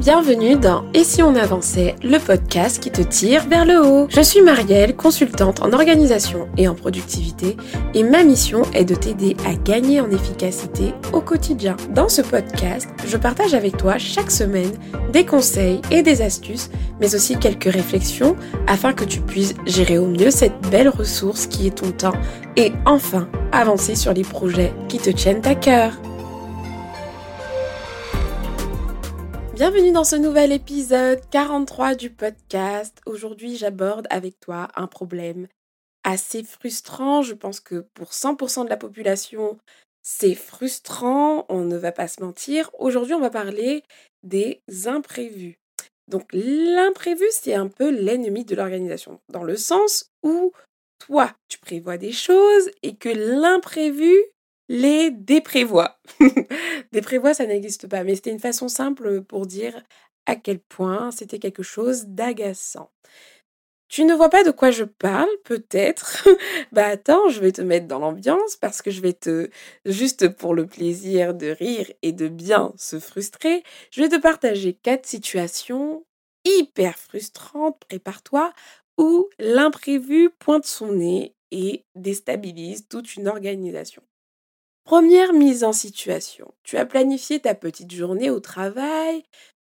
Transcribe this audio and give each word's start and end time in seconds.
bienvenue 0.00 0.56
dans 0.56 0.86
Et 0.94 1.04
si 1.04 1.22
on 1.22 1.34
avançait, 1.36 1.94
le 2.02 2.16
podcast 2.16 2.82
qui 2.82 2.90
te 2.90 3.02
tire 3.02 3.46
vers 3.48 3.66
le 3.66 3.86
haut. 3.86 4.06
Je 4.08 4.22
suis 4.22 4.40
Marielle, 4.40 4.96
consultante 4.96 5.60
en 5.60 5.74
organisation 5.74 6.48
et 6.56 6.68
en 6.68 6.74
productivité, 6.74 7.58
et 7.92 8.02
ma 8.02 8.24
mission 8.24 8.62
est 8.72 8.86
de 8.86 8.94
t'aider 8.94 9.36
à 9.46 9.52
gagner 9.52 10.00
en 10.00 10.10
efficacité 10.10 10.94
au 11.12 11.20
quotidien. 11.20 11.76
Dans 11.90 12.08
ce 12.08 12.22
podcast, 12.22 12.88
je 13.06 13.16
partage 13.18 13.52
avec 13.52 13.76
toi 13.76 13.98
chaque 13.98 14.30
semaine 14.30 14.72
des 15.12 15.26
conseils 15.26 15.82
et 15.90 16.02
des 16.02 16.22
astuces, 16.22 16.70
mais 16.98 17.14
aussi 17.14 17.36
quelques 17.36 17.70
réflexions 17.70 18.36
afin 18.66 18.94
que 18.94 19.04
tu 19.04 19.20
puisses 19.20 19.54
gérer 19.66 19.98
au 19.98 20.06
mieux 20.06 20.30
cette 20.30 20.58
belle 20.70 20.88
ressource 20.88 21.46
qui 21.46 21.66
est 21.66 21.76
ton 21.76 21.90
temps 21.90 22.16
et 22.56 22.72
enfin 22.86 23.28
avancer 23.52 23.96
sur 23.96 24.14
les 24.14 24.24
projets 24.24 24.72
qui 24.88 24.96
te 24.96 25.10
tiennent 25.10 25.44
à 25.44 25.54
cœur. 25.54 25.92
Bienvenue 29.60 29.92
dans 29.92 30.04
ce 30.04 30.16
nouvel 30.16 30.52
épisode 30.52 31.20
43 31.28 31.94
du 31.94 32.08
podcast. 32.08 32.98
Aujourd'hui, 33.04 33.56
j'aborde 33.56 34.06
avec 34.08 34.40
toi 34.40 34.68
un 34.74 34.86
problème 34.86 35.48
assez 36.02 36.42
frustrant. 36.44 37.20
Je 37.20 37.34
pense 37.34 37.60
que 37.60 37.84
pour 37.92 38.12
100% 38.12 38.64
de 38.64 38.70
la 38.70 38.78
population, 38.78 39.58
c'est 40.00 40.34
frustrant, 40.34 41.44
on 41.50 41.60
ne 41.60 41.76
va 41.76 41.92
pas 41.92 42.08
se 42.08 42.22
mentir. 42.22 42.70
Aujourd'hui, 42.78 43.12
on 43.12 43.20
va 43.20 43.28
parler 43.28 43.82
des 44.22 44.62
imprévus. 44.86 45.58
Donc 46.08 46.26
l'imprévu, 46.32 47.26
c'est 47.30 47.52
un 47.52 47.68
peu 47.68 47.90
l'ennemi 47.90 48.46
de 48.46 48.56
l'organisation, 48.56 49.20
dans 49.28 49.44
le 49.44 49.58
sens 49.58 50.10
où 50.22 50.52
toi, 50.98 51.34
tu 51.50 51.58
prévois 51.58 51.98
des 51.98 52.12
choses 52.12 52.70
et 52.82 52.96
que 52.96 53.10
l'imprévu 53.10 54.16
les 54.70 55.10
déprévoit. 55.10 55.98
déprévoit, 56.92 57.34
ça 57.34 57.44
n'existe 57.44 57.88
pas, 57.88 58.04
mais 58.04 58.14
c'était 58.14 58.30
une 58.30 58.38
façon 58.38 58.68
simple 58.68 59.20
pour 59.22 59.46
dire 59.46 59.82
à 60.26 60.36
quel 60.36 60.60
point 60.60 61.10
c'était 61.10 61.40
quelque 61.40 61.64
chose 61.64 62.06
d'agaçant. 62.06 62.92
Tu 63.88 64.04
ne 64.04 64.14
vois 64.14 64.28
pas 64.30 64.44
de 64.44 64.52
quoi 64.52 64.70
je 64.70 64.84
parle, 64.84 65.28
peut-être? 65.44 66.28
Bah 66.72 66.86
attends, 66.86 67.28
je 67.30 67.40
vais 67.40 67.50
te 67.50 67.62
mettre 67.62 67.88
dans 67.88 67.98
l'ambiance 67.98 68.54
parce 68.56 68.80
que 68.82 68.92
je 68.92 69.00
vais 69.00 69.12
te, 69.12 69.50
juste 69.84 70.28
pour 70.28 70.54
le 70.54 70.66
plaisir 70.66 71.34
de 71.34 71.48
rire 71.48 71.90
et 72.02 72.12
de 72.12 72.28
bien 72.28 72.72
se 72.76 73.00
frustrer, 73.00 73.64
je 73.90 74.02
vais 74.02 74.08
te 74.08 74.20
partager 74.20 74.74
quatre 74.74 75.06
situations 75.06 76.06
hyper 76.44 76.96
frustrantes, 76.96 77.78
prépare-toi, 77.88 78.52
où 78.98 79.28
l'imprévu 79.40 80.30
pointe 80.38 80.64
son 80.64 80.92
nez 80.92 81.34
et 81.50 81.84
déstabilise 81.96 82.86
toute 82.88 83.16
une 83.16 83.26
organisation. 83.26 84.02
Première 84.84 85.32
mise 85.32 85.62
en 85.64 85.72
situation. 85.72 86.52
Tu 86.62 86.76
as 86.76 86.86
planifié 86.86 87.40
ta 87.40 87.54
petite 87.54 87.92
journée 87.92 88.30
au 88.30 88.40
travail, 88.40 89.22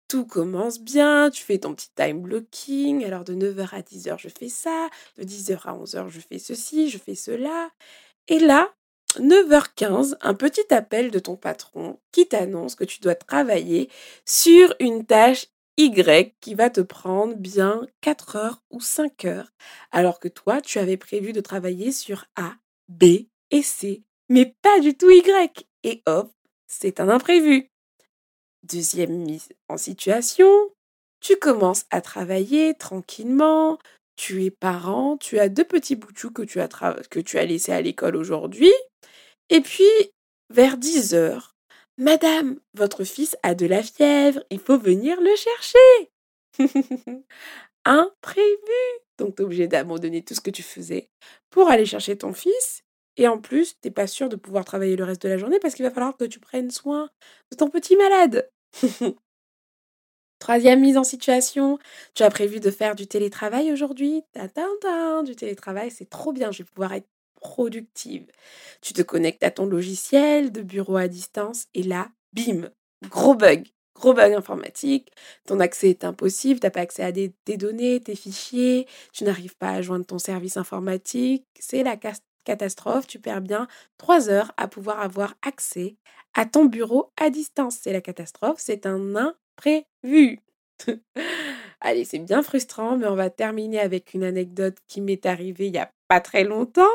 tout 0.08 0.26
commence 0.26 0.80
bien, 0.80 1.30
tu 1.30 1.44
fais 1.44 1.58
ton 1.58 1.74
petit 1.74 1.90
time 1.96 2.22
blocking, 2.22 3.04
alors 3.04 3.24
de 3.24 3.34
9h 3.34 3.70
à 3.74 3.82
10h 3.82 4.18
je 4.20 4.30
fais 4.30 4.50
ça, 4.50 4.90
de 5.18 5.24
10h 5.24 5.60
à 5.66 5.74
11h 5.74 6.10
je 6.10 6.20
fais 6.20 6.40
ceci, 6.40 6.90
je 6.90 6.98
fais 6.98 7.16
cela. 7.16 7.72
Et 8.28 8.40
là, 8.40 8.74
9h15, 9.16 10.16
un 10.22 10.34
petit 10.34 10.74
appel 10.74 11.12
de 11.12 11.20
ton 11.20 11.36
patron 11.36 12.00
qui 12.12 12.28
t'annonce 12.28 12.76
que 12.76 12.84
tu 12.84 13.00
dois 13.02 13.16
travailler 13.16 13.90
sur 14.26 14.74
une 14.80 15.06
tâche 15.06 15.48
Y 15.78 16.36
qui 16.42 16.56
va 16.56 16.70
te 16.70 16.82
prendre 16.82 17.36
bien 17.36 17.86
4 18.02 18.36
heures 18.36 18.64
ou 18.72 18.80
5 18.82 19.26
heures, 19.26 19.52
alors 19.92 20.20
que 20.20 20.28
toi, 20.28 20.62
tu 20.62 20.80
avais 20.80 20.98
prévu 20.98 21.34
de 21.34 21.42
travailler 21.42 21.92
sur 21.92 22.26
A, 22.36 22.56
B 22.90 23.28
et 23.52 23.62
C 23.62 24.04
mais 24.30 24.56
pas 24.62 24.80
du 24.80 24.96
tout 24.96 25.10
Y. 25.10 25.66
Et 25.84 26.02
hop, 26.06 26.32
c'est 26.68 27.00
un 27.00 27.10
imprévu. 27.10 27.70
Deuxième 28.64 29.16
mise 29.18 29.50
en 29.70 29.78
situation, 29.78 30.50
tu 31.20 31.38
commences 31.38 31.86
à 31.90 32.02
travailler 32.02 32.74
tranquillement, 32.74 33.80
tu 34.16 34.44
es 34.44 34.52
parent, 34.52 35.18
tu 35.18 35.40
as 35.40 35.50
deux 35.50 35.64
petits 35.64 35.96
boutous 35.96 36.32
que 36.32 36.42
tu 36.42 36.60
as, 36.60 36.68
que 37.10 37.20
tu 37.20 37.38
as 37.38 37.46
laissés 37.46 37.72
à 37.72 37.82
l'école 37.82 38.16
aujourd'hui, 38.16 38.74
et 39.50 39.62
puis 39.62 39.86
vers 40.50 40.78
10 40.78 41.14
heures, 41.14 41.56
Madame, 41.98 42.60
votre 42.74 43.04
fils 43.04 43.36
a 43.42 43.56
de 43.56 43.66
la 43.66 43.82
fièvre, 43.82 44.44
il 44.52 44.60
faut 44.60 44.78
venir 44.78 45.20
le 45.20 45.36
chercher. 45.36 46.12
Imprévu. 47.86 48.58
Donc 49.18 49.36
tu 49.36 49.42
es 49.42 49.46
obligé 49.46 49.68
d'abandonner 49.68 50.24
tout 50.24 50.36
ce 50.36 50.42
que 50.42 50.52
tu 50.52 50.62
faisais 50.62 51.10
pour 51.50 51.70
aller 51.70 51.86
chercher 51.86 52.18
ton 52.18 52.34
fils 52.34 52.84
et 53.18 53.28
en 53.28 53.40
plus, 53.40 53.76
t'es 53.82 53.92
pas 53.92 54.08
sûr 54.08 54.30
de 54.30 54.36
pouvoir 54.36 54.64
travailler 54.64 54.96
le 54.96 55.04
reste 55.04 55.24
de 55.24 55.30
la 55.30 55.38
journée 55.38 55.60
parce 55.60 55.74
qu'il 55.76 55.86
va 55.86 55.92
falloir 55.92 56.16
que 56.16 56.26
tu 56.26 56.40
prennes 56.40 56.72
soin 56.72 57.10
de 57.52 57.58
ton 57.58 57.70
petit 57.70 57.96
malade. 57.96 58.50
Troisième 60.40 60.82
mise 60.82 60.98
en 60.98 61.04
situation, 61.04 61.80
tu 62.14 62.22
as 62.22 62.30
prévu 62.30 62.60
de 62.60 62.70
faire 62.70 62.96
du 62.96 63.08
télétravail 63.08 63.72
aujourd'hui? 63.72 64.24
Du 65.26 65.36
télétravail, 65.36 65.90
c'est 65.90 66.10
trop 66.10 66.32
bien, 66.32 66.52
je 66.52 66.60
vais 66.60 66.70
pouvoir 66.70 66.94
être 66.94 67.08
productive. 67.42 68.28
Tu 68.82 68.94
te 68.94 69.02
connectes 69.02 69.44
à 69.44 69.52
ton 69.52 69.66
logiciel 69.66 70.52
de 70.52 70.62
bureau 70.62 70.98
à 70.98 71.08
distance 71.08 71.66
et 71.74 71.82
là, 71.82 72.10
bim, 72.34 72.70
gros 73.10 73.34
bug, 73.34 73.68
gros 73.96 74.14
bug 74.14 74.34
informatique. 74.34 75.12
Ton 75.48 75.60
accès 75.60 75.90
est 75.90 76.04
impossible, 76.04 76.60
tu 76.60 76.68
n'as 76.68 76.72
pas 76.72 76.82
accès 76.82 77.04
à 77.04 77.12
tes 77.12 77.58
données, 77.58 78.00
tes 78.00 78.16
fichiers, 78.16 78.88
tu 79.14 79.24
n'arrives 79.24 79.56
pas 79.58 79.72
à 79.72 79.82
joindre 79.82 80.06
ton 80.06 80.20
service 80.20 80.58
informatique. 80.58 81.46
C'est 81.60 81.84
la, 81.84 81.98
catastrophe, 82.48 83.08
tu 83.08 83.20
perds 83.20 83.42
bien 83.42 83.68
trois 83.98 84.30
heures 84.30 84.54
à 84.58 84.68
pouvoir 84.70 85.02
avoir 85.02 85.36
accès 85.42 85.98
à 86.34 86.46
ton 86.46 86.66
bureau 86.66 87.12
à 87.22 87.30
distance. 87.30 87.78
C'est 87.82 87.92
la 87.92 88.02
catastrophe, 88.02 88.60
c'est 88.60 88.86
un 88.86 89.16
imprévu. 89.16 90.40
Allez, 91.82 92.06
c'est 92.06 92.20
bien 92.20 92.42
frustrant, 92.44 92.98
mais 92.98 93.08
on 93.08 93.16
va 93.16 93.30
terminer 93.30 93.80
avec 93.80 94.14
une 94.14 94.24
anecdote 94.24 94.78
qui 94.88 95.02
m'est 95.02 95.26
arrivée 95.26 95.66
il 95.68 95.72
n'y 95.74 95.78
a 95.78 95.92
pas 96.08 96.22
très 96.22 96.44
longtemps. 96.46 96.86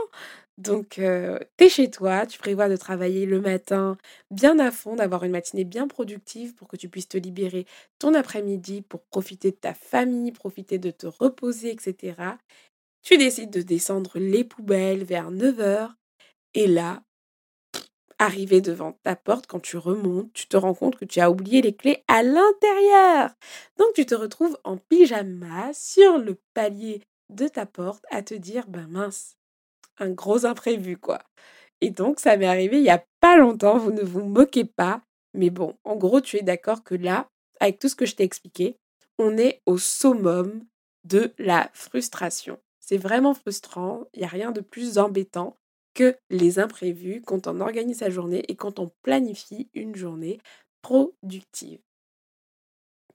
Donc, 0.58 0.98
euh, 0.98 1.38
tu 1.58 1.64
es 1.64 1.68
chez 1.68 1.90
toi, 1.90 2.26
tu 2.26 2.38
prévois 2.38 2.68
de 2.68 2.76
travailler 2.76 3.26
le 3.26 3.40
matin 3.40 3.96
bien 4.30 4.58
à 4.58 4.70
fond, 4.70 4.96
d'avoir 4.96 5.24
une 5.24 5.32
matinée 5.32 5.64
bien 5.64 5.88
productive 5.88 6.54
pour 6.54 6.68
que 6.68 6.76
tu 6.76 6.88
puisses 6.88 7.08
te 7.08 7.18
libérer 7.18 7.66
ton 7.98 8.14
après-midi 8.14 8.82
pour 8.82 9.02
profiter 9.02 9.50
de 9.50 9.56
ta 9.56 9.74
famille, 9.74 10.30
profiter 10.32 10.78
de 10.78 10.90
te 10.90 11.06
reposer, 11.06 11.70
etc. 11.70 12.14
Tu 13.02 13.18
décides 13.18 13.50
de 13.50 13.62
descendre 13.62 14.12
les 14.14 14.44
poubelles 14.44 15.04
vers 15.04 15.30
9h. 15.32 15.90
Et 16.54 16.68
là, 16.68 17.02
arrivé 18.18 18.60
devant 18.60 18.92
ta 19.02 19.16
porte, 19.16 19.48
quand 19.48 19.58
tu 19.58 19.76
remontes, 19.76 20.32
tu 20.32 20.46
te 20.46 20.56
rends 20.56 20.74
compte 20.74 20.96
que 20.96 21.04
tu 21.04 21.18
as 21.18 21.30
oublié 21.30 21.62
les 21.62 21.74
clés 21.74 22.04
à 22.06 22.22
l'intérieur. 22.22 23.30
Donc 23.76 23.88
tu 23.94 24.06
te 24.06 24.14
retrouves 24.14 24.56
en 24.62 24.76
pyjama 24.76 25.72
sur 25.74 26.18
le 26.18 26.38
palier 26.54 27.02
de 27.30 27.48
ta 27.48 27.66
porte 27.66 28.04
à 28.10 28.22
te 28.22 28.34
dire, 28.34 28.68
ben 28.68 28.86
mince, 28.86 29.36
un 29.98 30.10
gros 30.10 30.46
imprévu 30.46 30.96
quoi. 30.96 31.18
Et 31.80 31.90
donc 31.90 32.20
ça 32.20 32.36
m'est 32.36 32.46
arrivé 32.46 32.78
il 32.78 32.84
y 32.84 32.90
a 32.90 33.04
pas 33.18 33.36
longtemps, 33.36 33.78
vous 33.78 33.90
ne 33.90 34.02
vous 34.02 34.22
moquez 34.24 34.64
pas, 34.64 35.02
mais 35.34 35.50
bon, 35.50 35.76
en 35.82 35.96
gros 35.96 36.20
tu 36.20 36.36
es 36.36 36.42
d'accord 36.42 36.84
que 36.84 36.94
là, 36.94 37.28
avec 37.58 37.80
tout 37.80 37.88
ce 37.88 37.96
que 37.96 38.06
je 38.06 38.14
t'ai 38.14 38.24
expliqué, 38.24 38.76
on 39.18 39.36
est 39.36 39.60
au 39.66 39.78
summum 39.78 40.64
de 41.04 41.32
la 41.38 41.70
frustration. 41.72 42.58
C'est 42.82 42.98
vraiment 42.98 43.32
frustrant, 43.32 44.04
il 44.12 44.18
n'y 44.18 44.24
a 44.26 44.28
rien 44.28 44.50
de 44.50 44.60
plus 44.60 44.98
embêtant 44.98 45.56
que 45.94 46.16
les 46.30 46.58
imprévus 46.58 47.22
quand 47.24 47.46
on 47.46 47.60
organise 47.60 47.98
sa 47.98 48.10
journée 48.10 48.44
et 48.48 48.56
quand 48.56 48.80
on 48.80 48.90
planifie 49.02 49.68
une 49.72 49.94
journée 49.94 50.40
productive. 50.82 51.78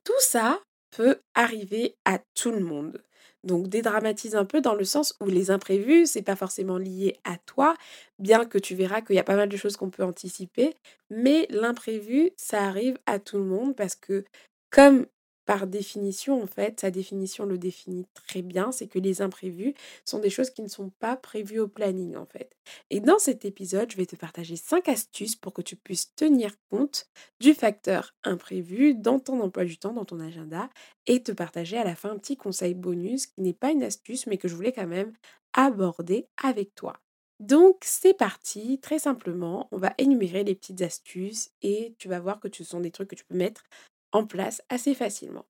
Tout 0.06 0.14
ça 0.20 0.62
peut 0.92 1.20
arriver 1.36 1.96
à 2.06 2.20
tout 2.34 2.52
le 2.52 2.62
monde. 2.62 3.04
Donc 3.44 3.68
dédramatise 3.68 4.36
un 4.36 4.46
peu 4.46 4.62
dans 4.62 4.74
le 4.74 4.86
sens 4.86 5.16
où 5.20 5.26
les 5.26 5.52
imprévus, 5.52 6.06
c'est 6.06 6.22
pas 6.22 6.38
forcément 6.38 6.78
lié 6.78 7.18
à 7.25 7.38
toi, 7.38 7.75
bien 8.20 8.46
que 8.46 8.58
tu 8.58 8.74
verras 8.74 9.02
qu'il 9.02 9.18
y 9.18 9.20
a 9.20 9.24
pas 9.24 9.36
mal 9.36 9.50
de 9.50 9.58
choses 9.58 9.75
qu'on 9.75 9.90
peut 9.90 10.04
anticiper, 10.04 10.75
mais 11.10 11.46
l'imprévu, 11.50 12.31
ça 12.38 12.63
arrive 12.63 12.98
à 13.06 13.20
tout 13.20 13.38
le 13.38 13.44
monde 13.44 13.75
parce 13.75 13.96
que 13.96 14.24
comme 14.70 15.08
par 15.48 15.66
définition, 15.68 16.44
en 16.44 16.48
fait, 16.48 16.82
sa 16.82 16.92
définition 16.92 17.46
le 17.46 17.58
définit 17.58 18.06
très 18.14 18.44
bien, 18.44 18.72
c'est 18.72 18.88
que 18.88 19.00
les 19.00 19.24
imprévus 19.24 19.74
sont 20.06 20.20
des 20.20 20.30
choses 20.30 20.52
qui 20.52 20.62
ne 20.62 20.68
sont 20.68 20.92
pas 21.00 21.18
prévues 21.18 21.60
au 21.60 21.68
planning, 21.70 22.18
en 22.18 22.28
fait. 22.28 22.52
Et 22.92 23.00
dans 23.00 23.18
cet 23.18 23.46
épisode, 23.46 23.92
je 23.92 23.98
vais 23.98 24.06
te 24.06 24.16
partager 24.18 24.58
cinq 24.58 24.90
astuces 24.90 25.36
pour 25.38 25.54
que 25.54 25.64
tu 25.64 25.78
puisses 25.78 26.14
tenir 26.16 26.52
compte 26.70 27.08
du 27.40 27.56
facteur 27.56 28.14
imprévu 28.26 28.94
dans 28.94 29.20
ton 29.20 29.42
emploi 29.42 29.66
du 29.66 29.80
temps, 29.80 29.94
dans 29.94 30.06
ton 30.06 30.20
agenda, 30.20 30.70
et 31.08 31.24
te 31.24 31.32
partager 31.32 31.78
à 31.78 31.86
la 31.86 31.96
fin 31.96 32.12
un 32.12 32.18
petit 32.20 32.38
conseil 32.38 32.76
bonus 32.76 33.28
qui 33.28 33.42
n'est 33.42 33.54
pas 33.54 33.72
une 33.72 33.84
astuce, 33.84 34.28
mais 34.28 34.38
que 34.38 34.48
je 34.50 34.56
voulais 34.56 34.74
quand 34.74 34.88
même 34.88 35.14
aborder 35.54 36.28
avec 36.44 36.76
toi. 36.76 37.00
Donc 37.40 37.78
c'est 37.84 38.16
parti, 38.16 38.80
très 38.80 39.00
simplement, 39.00 39.68
on 39.72 39.78
va 39.78 39.94
énumérer 40.00 40.44
les 40.44 40.56
petites 40.56 40.82
astuces 40.82 41.52
et 41.62 41.94
tu 42.00 42.08
vas 42.10 42.20
voir 42.20 42.40
que 42.40 42.50
ce 42.52 42.64
sont 42.64 42.80
des 42.80 42.92
trucs 42.92 43.10
que 43.10 43.16
tu 43.16 43.26
peux 43.26 43.36
mettre 43.38 43.64
en 44.12 44.25
place 44.25 44.62
assez 44.69 44.94
facilement. 44.94 45.45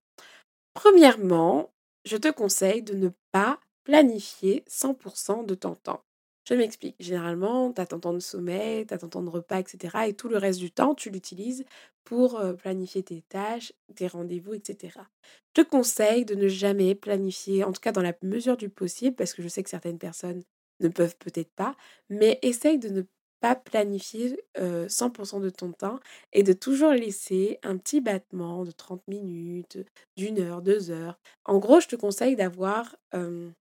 Premièrement, 0.74 1.71
je 2.06 2.18
te 2.18 2.30
conseille 2.30 2.83
de 2.83 2.94
ne 2.94 3.09
pas 3.31 3.59
planifier 3.83 4.63
100% 4.68 5.45
de 5.45 5.56
ton 5.56 5.75
temps. 5.75 6.04
Je 6.48 6.54
m'explique. 6.54 6.95
Généralement, 7.00 7.74
tu 7.74 7.81
as 7.81 7.86
ton 7.86 8.00
temps 8.00 8.13
de 8.13 8.19
sommeil, 8.19 8.86
tu 8.88 8.94
as 8.94 8.98
ton 8.98 9.09
temps 9.09 9.21
de 9.21 9.30
repas, 9.30 9.59
etc. 9.59 10.07
Et 10.07 10.13
tout 10.13 10.30
le 10.30 10.38
reste 10.38 10.59
du 10.59 10.71
temps, 10.71 10.95
tu 10.95 11.09
l'utilises 11.09 11.65
pour, 12.06 12.42
planifier 12.57 13.04
tes 13.04 13.21
tâches, 13.21 13.74
tes 13.95 14.07
rendez-vous 14.07 14.54
et 14.54 14.62
cetera. 14.65 15.07
Je 15.56 15.62
te 15.63 15.68
conseille 15.68 16.24
de 16.24 16.36
ne 16.36 16.48
jamais 16.48 16.95
planifier, 16.95 17.65
en 17.65 17.74
tout 17.74 17.81
cas 17.81 17.92
dans 17.92 18.01
la 18.01 18.13
mesure 18.21 18.56
du 18.56 18.69
possible, 18.69 19.15
parce 19.15 19.33
que 19.33 19.42
je 19.42 19.50
sais 19.50 19.62
que 19.62 19.69
certaines 19.69 20.00
personnes 20.00 20.44
ne 20.80 20.88
peuvent 20.88 21.18
peut-être 21.18 21.51
pas, 21.53 21.75
mais 22.10 22.39
essaye 22.44 22.80
de 22.80 22.89
ne 22.89 23.01
pas 23.39 23.56
planifier, 23.56 24.39
heu, 24.60 24.88
100% 24.89 25.39
de 25.39 25.50
ton 25.50 25.72
temps 25.72 26.00
et 26.34 26.44
de 26.44 26.54
toujours 26.54 26.92
laisser 26.92 27.60
un 27.63 27.78
petit 27.78 28.01
battement 28.01 28.63
de 28.66 28.72
30 28.72 29.07
minutes, 29.07 29.78
d'une 30.18 30.39
heure, 30.39 30.62
2 30.62 30.92
heures. 30.92 31.19
En 31.45 31.60
gros, 31.60 31.80
je 31.80 31.88
te 31.88 31.95
conseille 31.95 32.36
d'avoir, 32.36 32.95
hem 33.13 33.54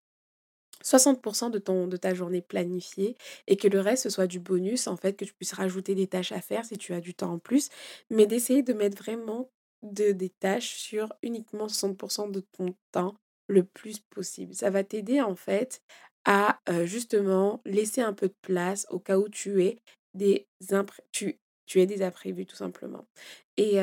60% 0.83 1.51
de 1.51 1.59
ton 1.59 1.89
de 1.89 1.97
ta 1.97 2.15
journée 2.15 2.43
planifiée 2.43 3.17
et 3.47 3.57
que 3.57 3.69
le 3.69 3.81
reste, 3.81 4.05
ce 4.05 4.11
soit 4.11 4.27
du 4.27 4.41
bonus, 4.41 4.87
en 4.89 4.97
fait, 4.97 5.15
que 5.15 5.25
tu 5.25 5.35
puisses 5.35 5.53
rajouter 5.55 5.95
des 5.95 6.07
tâches 6.07 6.33
à 6.33 6.41
faire 6.41 6.65
si 6.65 6.77
tu 6.79 6.93
as 6.95 7.01
du 7.01 7.15
temps 7.15 7.33
en 7.35 7.39
plus, 7.39 7.69
mais 8.11 8.27
d'essayer 8.27 8.63
de 8.63 8.73
mettre 8.73 8.99
vraiment 9.03 9.51
de 9.83 10.13
des 10.13 10.31
tâches 10.31 10.75
sur 10.77 11.13
uniquement 11.23 11.69
60% 11.69 12.29
de 12.29 12.41
ton 12.41 12.75
temps 12.93 13.15
le 13.49 13.65
plus 13.65 13.99
possible. 14.01 14.55
Ça 14.55 14.71
va 14.71 14.85
t'aider, 14.85 15.21
en 15.23 15.35
fait, 15.37 15.81
à, 16.27 16.61
justement 16.85 17.63
laisser 17.67 18.03
un 18.03 18.13
peu 18.13 18.29
de 18.29 18.35
place 18.43 18.87
au 18.91 18.99
cas 19.01 19.19
où 19.19 19.29
tu 19.31 19.65
aies 19.65 19.79
des 20.15 20.49
tu 21.67 21.81
aies 21.81 21.87
des 21.87 22.03
imprévus 22.03 22.47
tout 22.47 22.57
simplement. 22.57 23.07
Et 23.57 23.79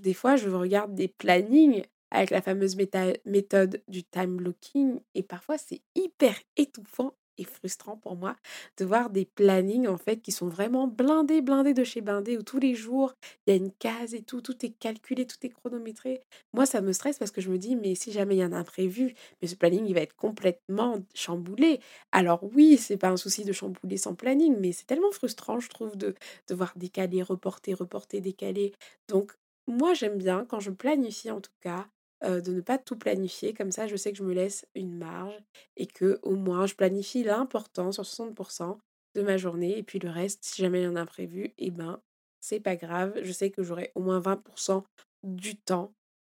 des 0.00 0.14
fois, 0.14 0.36
je 0.36 0.48
regarde 0.48 0.94
des 0.94 1.08
plannings 1.08 1.84
avec 2.10 2.30
la 2.30 2.42
fameuse 2.42 2.76
méthode 2.76 3.82
du 3.88 4.04
time 4.04 4.36
blocking 4.36 5.00
et 5.14 5.22
parfois 5.22 5.58
c'est 5.58 5.82
hyper 5.94 6.36
étouffant 6.56 7.14
frustrant 7.44 7.96
pour 7.96 8.16
moi 8.16 8.36
de 8.78 8.84
voir 8.84 9.10
des 9.10 9.24
plannings 9.24 9.86
en 9.88 9.96
fait 9.98 10.18
qui 10.20 10.32
sont 10.32 10.48
vraiment 10.48 10.86
blindés, 10.88 11.42
blindés 11.42 11.74
de 11.74 11.84
chez 11.84 12.00
blindés 12.00 12.36
où 12.38 12.42
tous 12.42 12.58
les 12.58 12.74
jours 12.74 13.14
il 13.46 13.50
y 13.50 13.52
a 13.54 13.56
une 13.56 13.72
case 13.72 14.14
et 14.14 14.22
tout, 14.22 14.40
tout 14.40 14.64
est 14.64 14.70
calculé, 14.70 15.26
tout 15.26 15.36
est 15.42 15.48
chronométré. 15.50 16.20
Moi 16.52 16.66
ça 16.66 16.80
me 16.80 16.92
stresse 16.92 17.18
parce 17.18 17.30
que 17.30 17.40
je 17.40 17.50
me 17.50 17.58
dis: 17.58 17.76
«Mais 17.76 17.94
si 17.94 18.12
jamais 18.12 18.36
il 18.36 18.38
y 18.38 18.42
a 18.42 18.46
un 18.46 18.52
imprévu, 18.52 19.14
mais 19.40 19.48
ce 19.48 19.56
planning 19.56 19.84
il 19.86 19.94
va 19.94 20.00
être 20.00 20.16
complètement 20.16 20.98
chamboulé». 21.14 21.80
Alors 22.12 22.40
oui, 22.54 22.76
c'est 22.78 22.96
pas 22.96 23.08
un 23.10 23.16
souci 23.16 23.44
de 23.44 23.52
chambouler 23.52 23.96
son 23.96 24.14
planning, 24.14 24.56
mais 24.60 24.72
c'est 24.72 24.86
tellement 24.86 25.12
frustrant 25.12 25.60
je 25.60 25.68
trouve 25.68 25.96
de 25.96 26.14
devoir 26.48 26.72
décaler, 26.76 27.22
reporter, 27.22 27.74
reporter, 27.74 28.20
décaler. 28.20 28.72
Donc 29.08 29.32
moi 29.66 29.94
j'aime 29.94 30.18
bien 30.18 30.44
quand 30.48 30.60
je 30.60 30.70
planifie 30.70 31.30
en 31.30 31.40
tout 31.40 31.52
cas 31.60 31.86
heu, 32.24 32.42
de 32.42 32.52
ne 32.52 32.60
pas 32.60 32.78
tout 32.78 32.96
planifier. 32.98 33.54
Comme 33.54 33.72
ça, 33.72 33.86
je 33.86 33.96
sais 33.96 34.12
que 34.12 34.18
je 34.18 34.24
me 34.24 34.32
laisse 34.34 34.66
une 34.74 34.96
marge 34.96 35.34
et 35.76 35.86
que 35.86 36.18
au 36.22 36.36
moins 36.36 36.66
je 36.66 36.74
planifie 36.74 37.22
l'important 37.24 37.92
sur 37.92 38.04
60% 38.06 38.78
de 39.14 39.22
ma 39.22 39.36
journée 39.36 39.78
et 39.78 39.82
puis 39.82 39.98
le 39.98 40.10
reste, 40.10 40.44
si 40.44 40.62
jamais 40.62 40.80
il 40.80 40.82
y 40.84 40.86
a 40.86 40.88
un 40.90 40.96
imprévu 40.96 41.52
et 41.58 41.70
ben, 41.70 42.00
c'est 42.40 42.60
pas 42.60 42.76
grave. 42.76 43.14
Je 43.22 43.32
sais 43.32 43.50
que 43.50 43.62
j'aurai 43.62 43.92
au 43.94 44.00
moins 44.00 44.20
20% 44.20 44.84
du 45.22 45.56
temps 45.56 45.92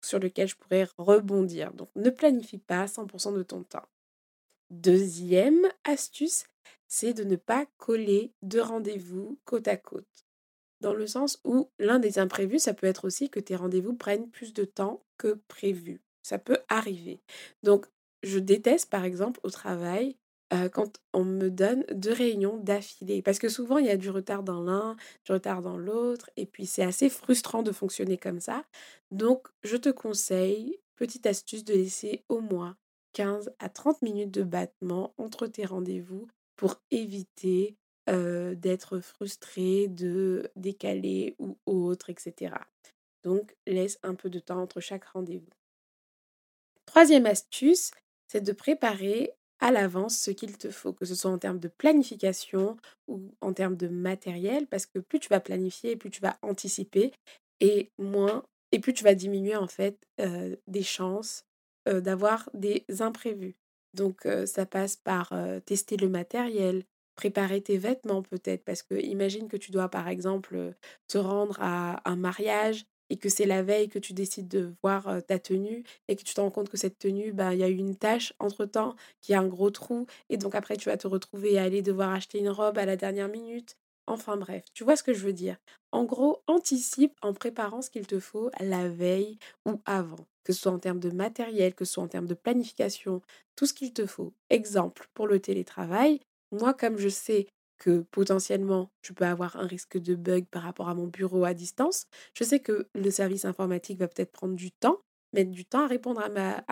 sur 0.04 0.18
lequel 0.18 0.48
je 0.48 0.56
pourrais 0.56 0.88
rebondir. 0.98 1.72
Donc 1.74 1.90
ne 1.96 2.10
planifie 2.10 2.58
pas 2.58 2.86
100% 2.88 3.32
de 3.32 3.42
ton 3.42 3.62
temps. 3.64 3.86
Deuxième 4.70 5.68
astuce, 5.84 6.44
c'est 6.88 7.14
de 7.14 7.24
ne 7.24 7.36
pas 7.36 7.66
coller 7.78 8.32
2 8.42 8.62
rendez-vous 8.62 9.38
côte 9.44 9.68
à 9.68 9.76
côte. 9.76 10.26
Dans 10.82 10.94
le 10.94 11.06
sens 11.06 11.40
où 11.44 11.70
l'un 11.78 11.98
des 12.00 12.18
imprévus, 12.18 12.58
ça 12.60 12.74
peut 12.74 12.86
être 12.88 13.06
aussi 13.06 13.30
que 13.30 13.40
tes 13.40 13.56
rendez-vous 13.56 13.94
prennent 13.94 14.30
plus 14.30 14.52
de 14.54 14.64
temps 14.64 15.04
que 15.18 15.40
prévu. 15.48 16.02
Ça 16.22 16.38
peut 16.38 16.58
arriver. 16.68 17.22
Donc, 17.62 17.86
je 18.22 18.38
déteste, 18.38 18.90
par 18.90 19.04
exemple, 19.04 19.40
au 19.44 19.50
travail, 19.50 20.16
heu, 20.54 20.68
quand 20.68 20.98
on 21.14 21.24
me 21.24 21.50
donne 21.50 21.84
2 21.92 22.12
réunions 22.12 22.58
d'affilée. 22.58 23.22
Parce 23.22 23.38
que 23.38 23.48
souvent, 23.48 23.78
il 23.78 23.86
y 23.86 23.90
a 23.90 23.96
du 23.96 24.10
retard 24.10 24.42
dans 24.42 24.62
l'un, 24.62 24.96
du 25.24 25.32
retard 25.32 25.62
dans 25.62 25.78
l'autre 25.78 26.30
et 26.36 26.46
puis 26.46 26.66
c'est 26.66 26.84
assez 26.84 27.08
frustrant 27.10 27.62
de 27.62 27.72
fonctionner 27.72 28.18
comme 28.18 28.40
ça. 28.40 28.64
Donc, 29.10 29.48
je 29.62 29.76
te 29.76 29.88
conseille, 29.88 30.78
petite 30.96 31.26
astuce, 31.26 31.64
de 31.64 31.74
laisser 31.74 32.24
au 32.28 32.40
moins 32.40 32.76
15 33.12 33.52
à 33.58 33.68
30 33.68 34.02
minutes 34.02 34.30
de 34.32 34.42
battement 34.42 35.14
entre 35.18 35.46
tes 35.46 35.64
rendez-vous 35.66 36.26
pour 36.56 36.76
éviter 36.90 37.76
d'être 38.06 39.00
frustré, 39.00 39.88
de 39.88 40.50
décaler 40.56 41.36
ou 41.38 41.56
autre 41.66 42.10
et 42.10 42.16
cetera. 42.18 42.66
Donc 43.22 43.54
laisse 43.66 43.98
un 44.02 44.14
peu 44.14 44.30
de 44.30 44.40
temps 44.40 44.60
entre 44.60 44.80
chaque 44.80 45.04
rendez-vous. 45.04 45.52
Troisième 46.86 47.26
astuce, 47.26 47.92
c'est 48.28 48.40
de 48.40 48.52
préparer 48.52 49.32
à 49.60 49.70
l'avance 49.70 50.18
ce 50.18 50.32
qu'il 50.32 50.58
te 50.58 50.70
faut, 50.70 50.92
que 50.92 51.04
ce 51.04 51.14
soit 51.14 51.30
en 51.30 51.38
termes 51.38 51.60
de 51.60 51.68
planification 51.68 52.76
ou 53.06 53.32
en 53.40 53.52
termes 53.52 53.76
de 53.76 53.86
matériel, 53.86 54.66
parce 54.66 54.86
que 54.86 54.98
plus 54.98 55.20
tu 55.20 55.28
vas 55.28 55.38
planifier, 55.38 55.94
plus 55.94 56.10
tu 56.10 56.20
vas 56.20 56.36
anticiper 56.42 57.12
et 57.60 57.90
moins 57.98 58.42
et 58.72 58.80
plus 58.80 58.92
tu 58.92 59.04
vas 59.04 59.14
diminuer 59.14 59.54
en 59.54 59.68
fait, 59.68 59.96
des 60.66 60.82
chances, 60.82 61.44
d'avoir 61.86 62.50
des 62.54 62.84
imprévus. 62.98 63.54
Donc 63.94 64.26
ça 64.46 64.66
passe 64.66 64.96
par, 64.96 65.32
tester 65.64 65.96
le 65.96 66.08
matériel, 66.08 66.82
Préparer 67.16 67.60
tes 67.62 67.76
vêtements 67.78 68.22
peut-être, 68.22 68.64
parce 68.64 68.82
que 68.82 68.94
imagine 68.94 69.46
que 69.48 69.56
tu 69.58 69.70
dois 69.70 69.88
par 69.90 70.08
exemple, 70.08 70.56
heu, 70.56 70.74
te 71.08 71.18
rendre 71.18 71.56
à 71.60 72.00
un 72.10 72.16
mariage 72.16 72.84
et 73.10 73.18
que 73.18 73.28
c'est 73.28 73.44
la 73.44 73.62
veille 73.62 73.88
que 73.90 73.98
tu 73.98 74.14
décides 74.14 74.48
de 74.48 74.74
voir, 74.82 75.22
ta 75.26 75.38
tenue 75.38 75.84
et 76.08 76.16
que 76.16 76.22
tu 76.22 76.32
te 76.34 76.40
rends 76.40 76.50
compte 76.50 76.70
que 76.70 76.78
cette 76.78 76.98
tenue, 76.98 77.32
bah, 77.32 77.52
il 77.54 77.60
y 77.60 77.62
a 77.64 77.68
eu 77.68 77.76
une 77.76 77.96
tache 77.96 78.32
entre-temps, 78.38 78.96
qu'il 79.20 79.34
y 79.34 79.36
a 79.36 79.40
un 79.40 79.46
gros 79.46 79.70
trou 79.70 80.06
et 80.30 80.38
donc 80.38 80.54
après 80.54 80.76
tu 80.78 80.88
vas 80.88 80.96
te 80.96 81.06
retrouver 81.06 81.58
à 81.58 81.64
aller 81.64 81.82
devoir 81.82 82.10
acheter 82.12 82.38
une 82.38 82.48
robe 82.48 82.78
à 82.78 82.86
la 82.86 82.96
dernière 82.96 83.28
minute. 83.28 83.76
Enfin 84.06 84.36
bref, 84.38 84.64
tu 84.74 84.82
vois 84.84 84.96
ce 84.96 85.02
que 85.02 85.12
je 85.14 85.24
veux 85.24 85.32
dire? 85.34 85.58
En 85.92 86.04
gros, 86.04 86.42
anticipe 86.46 87.14
en 87.22 87.34
préparant 87.34 87.82
ce 87.82 87.90
qu'il 87.90 88.06
te 88.06 88.18
faut 88.20 88.50
la 88.60 88.88
veille 88.88 89.38
ou 89.66 89.80
avant, 89.84 90.26
que 90.44 90.52
ce 90.52 90.60
soit 90.60 90.72
en 90.72 90.78
termes 90.78 90.98
de 91.00 91.10
matériel, 91.10 91.74
que 91.74 91.84
ce 91.84 91.92
soit 91.94 92.02
en 92.04 92.08
termes 92.08 92.26
de 92.26 92.34
planification, 92.34 93.20
tout 93.56 93.66
ce 93.66 93.74
qu'il 93.74 93.92
te 93.92 94.06
faut. 94.06 94.32
Exemple, 94.50 95.08
pour 95.14 95.26
le 95.28 95.38
télétravail, 95.40 96.20
moi, 96.52 96.74
comme 96.74 96.98
je 96.98 97.08
sais 97.08 97.46
que 97.78 98.02
potentiellement, 98.12 98.90
je 99.02 99.12
peux 99.12 99.24
avoir 99.24 99.56
un 99.56 99.66
risque 99.66 99.98
de 99.98 100.14
bug 100.14 100.46
par 100.50 100.62
rapport 100.62 100.88
à 100.88 100.94
mon 100.94 101.08
bureau 101.08 101.44
à 101.44 101.54
distance, 101.54 102.06
je 102.34 102.44
sais 102.44 102.60
que 102.60 102.88
le 102.94 103.10
service 103.10 103.44
informatique 103.44 103.98
va 103.98 104.06
peut-être 104.08 104.30
prendre 104.30 104.54
du 104.54 104.70
temps, 104.70 105.00
mettre 105.32 105.50
du 105.50 105.64
temps 105.64 105.84
à 105.84 105.86
répondre 105.88 106.20
à 106.20 106.28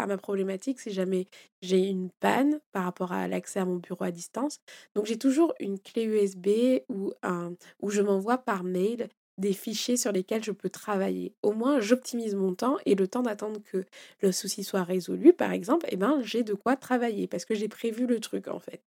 ma, 0.07 0.19
problématique 0.19 0.81
si 0.81 0.91
jamais 0.91 1.27
j'ai 1.63 1.89
une 1.89 2.11
panne 2.21 2.61
par 2.73 2.85
rapport 2.85 3.13
à 3.13 3.27
l'accès 3.27 3.59
à 3.61 3.65
mon 3.65 3.77
bureau 3.77 4.05
à 4.05 4.11
distance. 4.13 4.61
Donc 4.95 5.07
j'ai 5.07 5.19
toujours 5.19 5.55
une 5.61 5.81
clé 5.81 6.05
USB 6.05 6.49
ou 6.89 7.13
un, 7.23 7.55
où 7.81 7.91
je 7.91 8.03
m'envoie 8.03 8.39
par 8.39 8.63
mail 8.63 9.09
des 9.41 9.53
fichiers 9.53 9.97
sur 9.97 10.13
lesquels 10.13 10.45
je 10.45 10.53
peux 10.53 10.71
travailler. 10.71 11.35
Au 11.43 11.53
moins, 11.53 11.81
j'optimise 11.81 12.35
mon 12.35 12.55
temps 12.55 12.77
et 12.87 12.95
le 12.95 13.09
temps 13.09 13.23
d'attendre 13.23 13.61
que 13.65 13.85
le 14.23 14.33
souci 14.33 14.65
soit 14.65 14.85
résolu, 14.85 15.33
par 15.33 15.53
exemple, 15.53 15.87
eh 15.91 15.97
ben, 15.97 16.21
j'ai 16.23 16.43
de 16.45 16.55
quoi 16.55 16.77
travailler 16.77 17.27
parce 17.27 17.45
que 17.45 17.55
j'ai 17.55 17.69
prévu 17.69 18.07
le 18.07 18.21
truc 18.21 18.49
en 18.49 18.59
fait. 18.61 18.83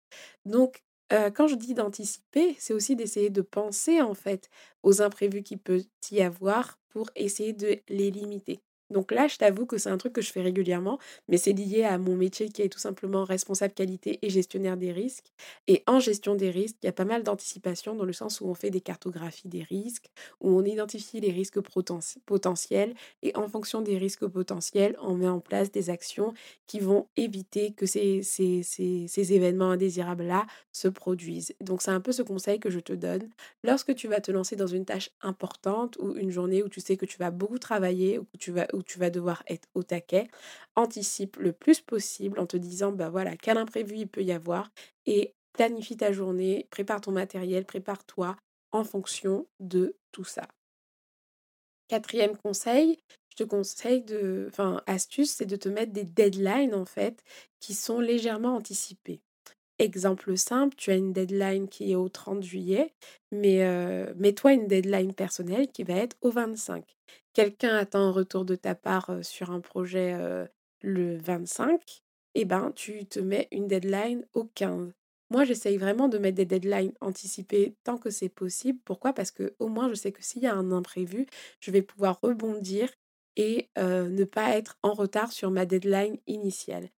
Donc, 0.46 0.84
heu, 1.12 1.32
quand 1.32 1.48
je 1.48 1.56
dis 1.56 1.74
d'anticiper, 1.74 2.56
c'est 2.60 2.74
aussi 2.74 2.96
d'essayer 2.96 3.30
de 3.30 3.42
penser 3.42 4.02
en 4.02 4.14
fait 4.14 4.50
aux 4.84 5.02
imprévus 5.02 5.44
qu'il 5.44 5.60
peut 5.60 5.82
y 6.12 6.22
avoir 6.22 6.80
pour 6.90 7.10
essayer 7.16 7.54
de 7.54 7.78
les 7.90 8.12
limiter. 8.12 8.62
Donc 8.94 9.12
là, 9.12 9.28
je 9.28 9.38
t'avoue 9.38 9.66
que 9.66 9.78
c'est 9.78 9.90
un 9.90 9.98
truc 9.98 10.14
que 10.14 10.22
je 10.22 10.32
fais 10.32 10.42
régulièrement, 10.42 11.00
mais 11.28 11.38
c'est 11.38 11.52
lié 11.54 11.84
à 11.84 11.98
mon 11.98 12.16
métier 12.16 12.50
qui 12.50 12.62
est 12.62 12.70
tout 12.70 12.80
simplement 12.80 13.26
responsable 13.26 13.74
qualité 13.74 14.20
et 14.22 14.30
gestionnaire 14.30 14.78
des 14.78 14.92
risques. 14.92 15.34
Et 15.68 15.84
en 15.88 16.00
gestion 16.00 16.36
des 16.36 16.50
risques, 16.50 16.78
il 16.84 16.86
y 16.86 16.90
a 16.90 16.94
pas 16.94 17.06
mal 17.06 17.24
d'anticipation 17.24 17.96
dans 17.96 18.06
le 18.06 18.14
sens 18.14 18.40
où 18.40 18.48
on 18.48 18.54
fait 18.54 18.70
des 18.70 18.82
cartographies 18.82 19.50
des 19.50 19.64
risques, 19.64 20.10
où 20.40 20.50
on 20.58 20.64
identifie 20.64 21.20
les 21.20 21.32
risques 21.32 21.60
potentiels 22.26 22.94
et 23.22 23.36
en 23.36 23.48
fonction 23.48 23.82
des 23.82 23.98
risques 23.98 24.28
potentiels, 24.28 24.96
on 25.02 25.16
met 25.16 25.28
en 25.28 25.40
place 25.40 25.72
des 25.72 25.90
actions 25.90 26.34
qui 26.68 26.80
vont 26.80 27.08
éviter 27.18 27.72
que 27.72 27.86
ces, 27.86 28.22
ces, 28.24 28.64
ces, 28.64 29.34
événements 29.34 29.72
indésirables-là 29.72 30.46
se 30.72 30.88
produisent. 30.88 31.56
Donc 31.62 31.82
c'est 31.82 31.92
un 31.92 32.02
peu 32.02 32.12
ce 32.12 32.22
conseil 32.22 32.60
que 32.60 32.70
je 32.70 32.80
te 32.80 32.94
donne 32.94 33.30
lorsque 33.64 33.96
tu 33.96 34.08
vas 34.08 34.22
te 34.22 34.32
lancer 34.32 34.56
dans 34.56 34.68
une 34.68 34.86
tâche 34.86 35.10
importante 35.22 35.98
ou 36.00 36.16
une 36.16 36.30
journée 36.30 36.62
où 36.64 36.70
tu 36.70 36.82
sais 36.82 36.98
que 36.98 37.06
tu 37.06 37.18
vas 37.18 37.32
beaucoup 37.32 37.60
travailler 37.60 38.20
ou 38.20 38.26
tu 38.38 38.52
vas 38.52 38.68
tu 38.84 39.00
vas 39.00 39.10
devoir 39.10 39.44
être 39.48 39.68
au 39.74 39.84
taquet, 39.84 40.28
anticipe 40.76 41.38
le 41.38 41.54
plus 41.54 41.82
possible 41.82 42.40
en 42.40 42.46
te 42.48 42.58
disant, 42.58 42.92
bah 42.92 43.10
voilà, 43.10 43.36
quel 43.38 43.58
imprévu 43.58 43.98
il 43.98 44.08
peut 44.08 44.24
y 44.24 44.32
avoir 44.32 44.70
et 45.06 45.34
planifie 45.54 45.98
ta 45.98 46.12
journée, 46.12 46.68
prépare 46.72 47.02
ton 47.02 47.12
matériel, 47.12 47.66
prépare-toi 47.66 48.36
en 48.72 48.84
fonction 48.84 49.48
de 49.60 49.96
tout 50.12 50.24
ça. 50.24 50.48
Quatrième 51.88 52.36
conseil, 52.38 53.00
je 53.30 53.36
te 53.38 53.44
conseille 53.44 54.02
de, 54.04 54.48
enfin 54.50 54.82
astuce, 54.86 55.32
c'est 55.32 55.46
de 55.46 55.56
te 55.56 55.70
mettre 55.70 55.92
des 55.94 56.04
deadlines 56.06 56.74
en 56.76 56.86
fait 56.86 57.24
qui 57.62 57.74
sont 57.74 58.00
légèrement 58.02 58.56
anticipées. 58.56 59.22
Exemple 59.80 60.38
simple, 60.38 60.76
tu 60.76 60.92
as 60.92 60.96
une 60.96 61.14
deadline 61.14 61.68
qui 61.68 61.92
est 61.92 61.96
au 61.96 62.08
30 62.10 62.44
juillet, 62.44 62.94
mais 63.32 63.60
mets-toi 64.16 64.54
une 64.54 64.68
deadline 64.68 65.14
personnelle 65.14 65.68
qui 65.72 65.84
va 65.84 65.96
être 65.96 66.16
au 66.22 66.30
25. 66.30 66.86
Quelqu'un 67.34 67.76
attend 67.76 68.00
un 68.02 68.12
retour 68.12 68.46
de 68.46 68.56
ta 68.56 68.76
part, 68.76 69.12
sur 69.24 69.52
un 69.52 69.60
projet, 69.60 70.16
le 70.84 71.18
25 71.18 72.04
et 72.36 72.46
ben, 72.46 72.72
tu 72.76 73.06
te 73.06 73.20
mets 73.20 73.48
une 73.52 73.68
deadline 73.68 74.26
au 74.34 74.46
15. 74.46 74.92
moi, 75.30 75.44
j'essaye 75.46 75.78
vraiment 75.78 76.08
de 76.08 76.18
mettre 76.18 76.36
des 76.38 76.46
deadlines 76.46 76.94
anticipées 77.02 77.76
tant 77.84 77.98
que 77.98 78.10
c'est 78.10 78.30
possible. 78.30 78.80
Pourquoi? 78.86 79.14
Parce 79.14 79.32
que 79.32 79.56
au 79.60 79.68
moins, 79.68 79.90
je 79.90 79.96
sais 79.96 80.12
que 80.12 80.24
s'il 80.24 80.44
y 80.44 80.48
a 80.48 80.54
un 80.56 80.72
imprévu, 80.72 81.26
je 81.60 81.72
vais 81.72 81.82
pouvoir 81.82 82.20
rebondir 82.22 82.90
et 83.38 83.70
ne 83.78 84.24
pas 84.24 84.56
être 84.58 84.78
en 84.84 84.94
retard 84.94 85.32
sur 85.32 85.52
ma 85.52 85.66
deadline 85.66 86.18
initiale. 86.28 86.90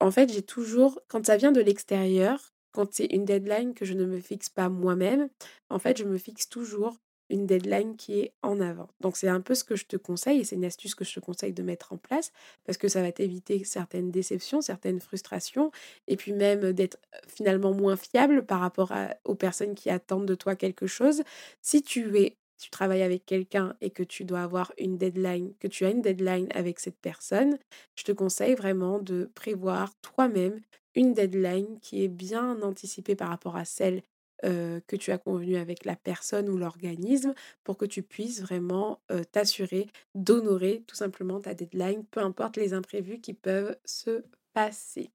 En 0.00 0.10
fait, 0.10 0.32
j'ai 0.32 0.42
toujours 0.42 1.00
quand 1.08 1.26
ça 1.26 1.36
vient 1.36 1.52
de 1.52 1.60
l'extérieur, 1.60 2.52
quand 2.72 2.92
c'est 2.94 3.06
une 3.06 3.24
deadline 3.24 3.74
que 3.74 3.84
je 3.84 3.94
ne 3.94 4.04
me 4.04 4.20
fixe 4.20 4.48
pas 4.48 4.68
moi-même, 4.68 5.28
en 5.70 5.78
fait, 5.78 5.98
je 5.98 6.04
me 6.04 6.18
fixe 6.18 6.48
toujours 6.48 6.98
une 7.30 7.46
deadline 7.46 7.96
qui 7.96 8.18
est 8.18 8.32
en 8.42 8.60
avant. 8.60 8.88
Donc 9.00 9.16
c'est 9.16 9.28
un 9.28 9.40
peu 9.40 9.54
ce 9.54 9.62
que 9.62 9.76
je 9.76 9.86
te 9.86 9.96
conseille 9.96 10.40
et 10.40 10.44
c'est 10.44 10.56
une 10.56 10.64
astuce 10.64 10.96
que 10.96 11.04
je 11.04 11.14
te 11.14 11.20
conseille 11.20 11.52
de 11.52 11.62
mettre 11.62 11.92
en 11.92 11.96
place 11.96 12.32
parce 12.64 12.76
que 12.76 12.88
ça 12.88 13.02
va 13.02 13.12
t'éviter 13.12 13.62
certaines 13.62 14.10
déceptions, 14.10 14.60
certaines 14.60 15.00
frustrations 15.00 15.70
et 16.08 16.16
puis 16.16 16.32
même 16.32 16.72
d'être 16.72 16.98
finalement 17.28 17.72
moins 17.72 17.96
fiable 17.96 18.44
par 18.44 18.58
rapport 18.58 18.92
aux 19.24 19.36
personnes 19.36 19.76
qui 19.76 19.90
attendent 19.90 20.26
de 20.26 20.34
toi 20.34 20.56
quelque 20.56 20.88
chose. 20.88 21.22
Si 21.62 21.82
tu 21.82 22.18
es 22.18 22.36
tu 22.60 22.70
travailles 22.70 23.02
avec 23.02 23.26
quelqu'un 23.26 23.74
et 23.80 23.90
que 23.90 24.02
tu 24.02 24.24
dois 24.24 24.42
avoir 24.42 24.72
une 24.78 24.98
deadline, 24.98 25.54
que 25.58 25.68
tu 25.68 25.84
as 25.84 25.90
une 25.90 26.02
deadline 26.02 26.48
avec 26.54 26.80
cette 26.80 26.98
personne, 27.00 27.58
je 27.96 28.04
te 28.04 28.12
conseille 28.12 28.54
vraiment 28.54 28.98
de 28.98 29.30
prévoir 29.34 29.92
toi-même 30.02 30.60
une 30.94 31.14
deadline 31.14 31.78
qui 31.80 32.04
est 32.04 32.08
bien 32.08 32.62
anticipée 32.62 33.16
par 33.16 33.28
rapport 33.28 33.56
à 33.56 33.64
celle 33.64 34.02
que 34.42 34.96
tu 34.96 35.12
as 35.12 35.18
convenu 35.18 35.56
avec 35.56 35.84
la 35.84 35.96
personne 35.96 36.48
ou 36.48 36.56
l'organisme 36.56 37.34
pour 37.62 37.76
que 37.76 37.84
tu 37.84 38.02
puisses 38.02 38.40
vraiment, 38.40 39.02
t'assurer 39.32 39.86
d'honorer 40.14 40.82
tout 40.86 40.96
simplement 40.96 41.40
ta 41.40 41.52
deadline, 41.52 42.06
peu 42.06 42.20
importe 42.20 42.56
les 42.56 42.72
imprévus 42.72 43.20
qui 43.20 43.34
peuvent 43.34 43.76
se 43.84 44.24
passer. 44.54 45.10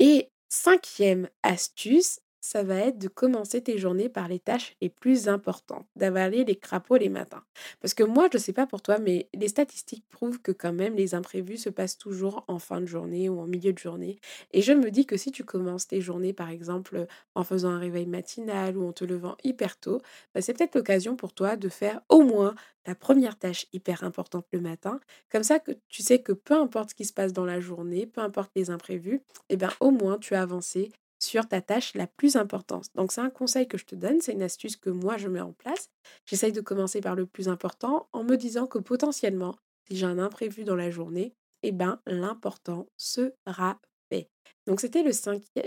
Et 0.00 0.30
cinquième 0.48 1.28
astuce, 1.44 2.20
ça 2.48 2.62
va 2.62 2.76
être 2.76 2.96
de 2.98 3.08
commencer 3.08 3.60
tes 3.62 3.76
journées 3.76 4.08
par 4.08 4.26
les 4.26 4.38
tâches 4.38 4.74
les 4.80 4.88
plus 4.88 5.28
importantes, 5.28 5.86
d'avaler 5.96 6.44
les 6.44 6.56
crapauds 6.56 6.96
les 6.96 7.10
matins. 7.10 7.44
Parce 7.82 7.92
que 7.92 8.02
moi, 8.02 8.28
je 8.32 8.38
ne 8.38 8.42
sais 8.42 8.54
pas 8.54 8.66
pour 8.66 8.80
toi, 8.80 8.98
mais 8.98 9.28
les 9.34 9.48
statistiques 9.48 10.06
prouvent 10.08 10.40
que 10.40 10.50
quand 10.50 10.72
même 10.72 10.94
les 10.94 11.14
imprévus 11.14 11.58
se 11.58 11.68
passent 11.68 11.98
toujours 11.98 12.46
en 12.48 12.58
fin 12.58 12.80
de 12.80 12.86
journée 12.86 13.28
ou 13.28 13.38
en 13.38 13.46
milieu 13.46 13.74
de 13.74 13.78
journée. 13.78 14.18
Et 14.52 14.62
je 14.62 14.72
me 14.72 14.90
dis 14.90 15.04
que 15.04 15.18
si 15.18 15.30
tu 15.30 15.44
commences 15.44 15.88
tes 15.88 16.00
journées, 16.00 16.32
par 16.32 16.48
exemple, 16.48 17.06
en 17.34 17.44
faisant 17.44 17.68
un 17.68 17.78
réveil 17.78 18.06
matinal 18.06 18.78
ou 18.78 18.88
en 18.88 18.92
te 18.94 19.04
levant 19.04 19.36
hyper 19.44 19.78
tôt, 19.78 20.00
bah, 20.34 20.40
c'est 20.40 20.54
peut-être 20.54 20.74
l'occasion 20.74 21.16
pour 21.16 21.34
toi 21.34 21.56
de 21.56 21.68
faire 21.68 22.00
au 22.08 22.22
moins 22.22 22.54
ta 22.82 22.94
première 22.94 23.38
tâche 23.38 23.66
hyper 23.74 24.04
importante 24.04 24.46
le 24.54 24.62
matin. 24.62 25.00
Comme 25.30 25.42
ça, 25.42 25.58
que 25.58 25.72
tu 25.88 26.02
sais 26.02 26.22
que 26.22 26.32
peu 26.32 26.54
importe 26.54 26.90
ce 26.90 26.94
qui 26.94 27.04
se 27.04 27.12
passe 27.12 27.34
dans 27.34 27.44
la 27.44 27.60
journée, 27.60 28.06
peu 28.06 28.22
importe 28.22 28.52
les 28.56 28.70
imprévus, 28.70 29.20
eh 29.50 29.58
ben, 29.58 29.70
au 29.80 29.90
moins 29.90 30.16
tu 30.18 30.34
as 30.34 30.40
avancé 30.40 30.90
sur 31.18 31.48
ta 31.48 31.60
tâche 31.60 31.94
la 31.94 32.06
plus 32.06 32.36
importante. 32.36 32.86
Donc 32.94 33.12
c'est 33.12 33.20
un 33.20 33.30
conseil 33.30 33.66
que 33.66 33.78
je 33.78 33.84
te 33.84 33.94
donne, 33.94 34.20
c'est 34.20 34.32
une 34.32 34.42
astuce 34.42 34.76
que 34.76 34.90
moi 34.90 35.16
je 35.16 35.28
mets 35.28 35.40
en 35.40 35.52
place. 35.52 35.90
J'essaye 36.26 36.52
de 36.52 36.60
commencer 36.60 37.00
par 37.00 37.14
le 37.14 37.26
plus 37.26 37.48
important 37.48 38.08
en 38.12 38.24
me 38.24 38.36
disant 38.36 38.66
que 38.66 38.78
potentiellement, 38.78 39.56
si 39.88 39.96
j'ai 39.96 40.06
un 40.06 40.18
imprévu 40.18 40.64
dans 40.64 40.76
la 40.76 40.90
journée, 40.90 41.34
eh 41.62 41.72
ben 41.72 42.00
l'important 42.06 42.86
sera 42.96 43.80
fait. 44.10 44.30
Donc 44.66 44.80
c'était 44.80 45.04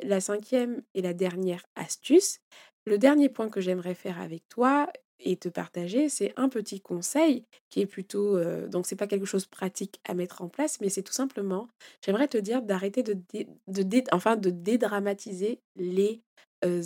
la 0.04 0.22
cinquième 0.22 0.82
et 0.94 1.02
la 1.02 1.14
dernière 1.14 1.66
astuce. 1.76 2.40
Le 2.86 2.98
dernier 2.98 3.30
point 3.30 3.50
que 3.50 3.62
j'aimerais 3.62 3.94
faire 3.94 4.20
avec 4.20 4.48
toi 4.50 4.92
et 5.24 5.38
te 5.38 5.50
partager, 5.50 6.10
c'est 6.10 6.34
un 6.36 6.50
petit 6.50 6.82
conseil 6.82 7.46
qui 7.70 7.82
est 7.82 7.86
plutôt, 7.86 8.40
donc 8.68 8.86
c'est 8.86 8.96
pas 8.96 9.08
quelque 9.08 9.26
chose 9.26 9.44
de 9.44 9.50
pratique 9.50 10.00
à 10.08 10.14
mettre 10.14 10.42
en 10.42 10.50
place, 10.50 10.80
mais 10.82 10.90
c'est 10.90 11.04
tout 11.04 11.14
simplement 11.14 11.68
J'aimerais 12.04 12.28
te 12.28 12.38
dire 12.38 12.62
d'arrêter 12.62 13.04
de 13.04 13.14
dé 13.14 13.48
de 13.68 14.04
enfin 14.12 14.36
de 14.36 14.50
dédramatiser 14.50 15.60
les, 15.76 16.22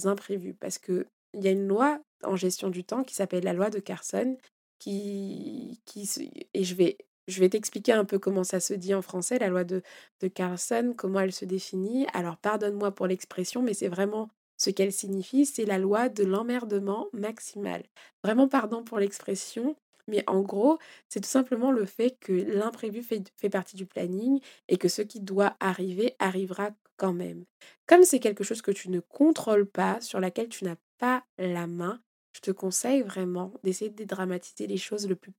imprévus 0.06 0.54
parce 0.54 0.78
qu'il 0.78 1.06
y 1.34 1.48
a 1.48 1.52
une 1.52 1.68
loi 1.68 2.00
en 2.24 2.38
gestion 2.38 2.70
du 2.70 2.86
temps 2.86 3.04
qui 3.04 3.14
s'appelle 3.14 3.44
la 3.44 3.54
loi 3.54 3.70
de 3.70 3.80
Carson 3.80 4.38
qui 4.80 5.82
qui 5.86 6.10
et 6.54 6.64
je 6.64 6.76
vais 6.76 6.98
je 7.28 7.40
vais 7.40 7.50
t'expliquer 7.50 7.92
un 7.92 8.06
peu 8.06 8.20
comment 8.20 8.44
ça 8.44 8.60
se 8.60 8.74
dit 8.74 8.94
en 8.94 9.02
français, 9.02 9.40
la 9.40 9.48
loi 9.50 9.64
de 9.64 9.82
de 10.22 10.28
Carson, 10.28 10.94
comment 10.96 11.20
elle 11.20 11.34
se 11.34 11.46
définit. 11.46 12.08
Alors 12.14 12.38
pardonne-moi 12.38 12.92
pour 12.92 13.08
l'expression, 13.08 13.62
mais 13.62 13.74
c'est 13.74 13.90
vraiment 13.90 14.30
ce 14.58 14.70
qu'elle 14.70 14.92
signifie, 14.94 15.46
c'est 15.46 15.66
la 15.66 15.78
loi 15.78 16.10
de 16.10 16.24
l'emmerdement 16.24 17.08
maximal. 17.14 17.84
Vraiment 18.24 18.48
pardon 18.48 18.84
pour 18.84 19.00
l'expression, 19.00 19.76
mais 20.08 20.24
en 20.28 20.42
gros, 20.42 20.78
c'est 21.10 21.22
tout 21.22 21.30
simplement 21.30 21.72
le 21.72 21.86
fait 21.86 22.18
que 22.20 22.34
l'imprévu 22.34 23.04
fait 23.04 23.24
fait 23.36 23.50
partie 23.50 23.76
du 23.76 23.86
planning 23.86 24.40
et 24.68 24.78
que 24.78 24.88
ce 24.88 25.02
qui 25.02 25.20
doit 25.20 25.56
arriver 25.60 26.16
arrivera 26.20 26.72
quand 26.98 27.14
même. 27.14 27.46
Comme 27.88 28.04
c'est 28.04 28.20
quelque 28.20 28.44
chose 28.44 28.62
que 28.62 28.72
tu 28.72 28.90
ne 28.90 29.00
contrôles 29.00 29.68
pas, 29.68 30.00
sur 30.02 30.20
laquelle 30.20 30.50
tu 30.50 30.64
n'as 30.64 30.78
pas 30.98 31.26
la 31.38 31.68
main, 31.68 32.02
je 32.34 32.42
te 32.42 32.52
conseille 32.52 33.02
vraiment 33.02 33.54
d'essayer 33.64 33.90
de 33.90 33.96
dédramatiser 33.96 34.68
les 34.68 34.78
choses 34.78 35.08
le 35.08 35.16
plus, 35.16 35.34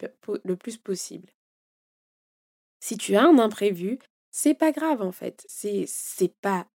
le 0.44 0.56
plus 0.56 0.76
possible. 0.76 1.30
Si 2.80 2.96
tu 2.96 3.16
as 3.16 3.22
un 3.24 3.38
imprévu, 3.38 3.98
c'est 4.30 4.54
pas 4.54 4.72
grave 4.72 5.02
en 5.02 5.12
fait. 5.12 5.44
C'est 5.48 6.34
pas 6.40 6.66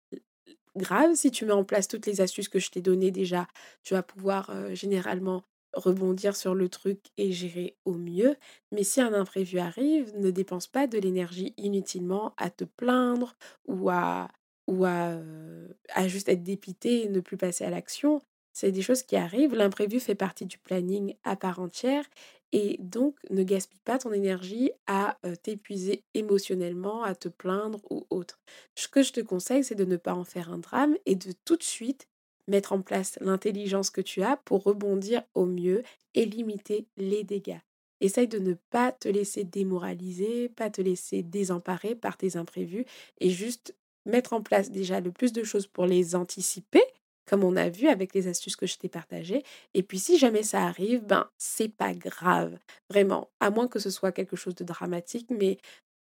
grave 0.77 1.15
si 1.15 1.31
tu 1.31 1.45
mets 1.47 1.53
en 1.53 1.65
place 1.65 1.89
toutes 1.89 2.07
les 2.07 2.21
astuces 2.21 2.49
que 2.49 2.59
je 2.59 2.71
t'ai 2.71 2.81
données 2.83 3.11
déjà. 3.11 3.47
Tu 3.83 3.95
vas 3.95 4.03
pouvoir 4.03 4.75
généralement 4.75 5.45
rebondir 5.73 6.35
sur 6.37 6.55
le 6.55 6.69
truc 6.69 7.07
et 7.17 7.33
gérer 7.33 7.77
au 7.85 7.95
mieux. 7.95 8.37
Mais 8.73 8.83
si 8.85 9.01
un 9.01 9.15
imprévu 9.15 9.59
arrive, 9.59 10.13
ne 10.19 10.31
dépense 10.31 10.67
pas 10.67 10.87
de 10.87 10.99
l'énergie 10.99 11.55
inutilement 11.57 12.35
à 12.37 12.51
te 12.51 12.65
plaindre 12.65 13.35
ou 13.67 13.91
à 13.91 14.29
ou 14.67 14.85
à, 14.85 15.19
à 15.95 16.09
juste 16.09 16.29
être 16.29 16.43
dépité 16.43 17.03
et 17.05 17.09
ne 17.09 17.21
plus 17.21 17.37
passer 17.37 17.65
à 17.65 17.71
l'action. 17.71 18.23
C'est 18.53 18.73
des 18.73 18.83
choses 18.83 19.03
qui 19.03 19.17
arrivent. 19.17 19.55
L'imprévu 19.55 20.01
fait 20.01 20.15
partie 20.15 20.47
du 20.47 20.59
planning 20.59 21.15
à 21.25 21.37
part 21.37 21.61
entière 21.61 22.05
et 22.53 22.77
donc, 22.81 23.17
ne 23.31 23.43
gaspille 23.43 23.81
pas 23.85 23.99
ton 23.99 24.13
énergie 24.13 24.73
à 24.87 25.19
t'épuiser 25.43 26.05
émotionnellement, 26.15 27.03
à 27.05 27.15
te 27.15 27.29
plaindre 27.29 27.81
ou 27.91 28.07
autre. 28.11 28.41
Ce 28.75 28.89
que 28.89 29.03
je 29.03 29.13
te 29.13 29.21
conseille, 29.21 29.65
c'est 29.65 29.75
de 29.75 29.85
ne 29.85 29.97
pas 29.97 30.15
en 30.15 30.25
faire 30.25 30.51
un 30.53 30.59
drame 30.59 30.97
et 31.07 31.15
de 31.15 31.33
tout 31.45 31.57
de 31.57 31.63
suite 31.63 32.09
mettre 32.49 32.73
en 32.73 32.83
place 32.83 33.19
l'intelligence 33.21 33.91
que 33.91 34.01
tu 34.01 34.23
as 34.23 34.37
pour 34.39 34.65
rebondir 34.65 35.23
au 35.35 35.47
mieux 35.47 35.83
et 36.15 36.25
limiter 36.25 36.87
les 36.97 37.23
dégâts. 37.23 37.61
Essaye 38.01 38.29
de 38.29 38.39
ne 38.39 38.55
pas 38.71 38.93
te 38.93 39.09
laisser 39.09 39.45
démoraliser, 39.45 40.49
pas 40.49 40.71
te 40.71 40.81
laisser 40.81 41.23
désemparer 41.23 41.95
par 41.95 42.17
tes 42.17 42.37
imprévus 42.37 42.87
et 43.21 43.31
juste 43.31 43.77
mettre 44.07 44.33
en 44.33 44.43
place 44.43 44.71
déjà 44.71 45.01
le 45.01 45.13
plus 45.13 45.33
de 45.33 45.45
choses 45.45 45.67
pour 45.67 45.87
les 45.87 46.15
anticiper, 46.17 46.83
comme 47.31 47.45
on 47.45 47.55
a 47.55 47.69
vu 47.69 47.87
avec 47.87 48.13
les 48.13 48.27
astuces 48.27 48.57
que 48.57 48.67
je 48.67 48.77
t'ai 48.77 48.89
partagées, 48.89 49.45
et 49.73 49.85
puis 49.85 50.01
si 50.01 50.19
jamais 50.19 50.43
ça 50.43 50.65
arrive, 50.65 51.05
ben 51.07 51.29
c'est 51.39 51.69
pas 51.69 51.95
grave, 51.95 52.59
vraiment, 52.91 53.31
à 53.39 53.51
moins 53.51 53.69
que 53.69 53.79
ce 53.79 53.89
soit 53.89 54.11
quelque 54.11 54.35
chose 54.35 54.57
de 54.57 54.65
dramatique, 54.65 55.29
mais 55.31 55.59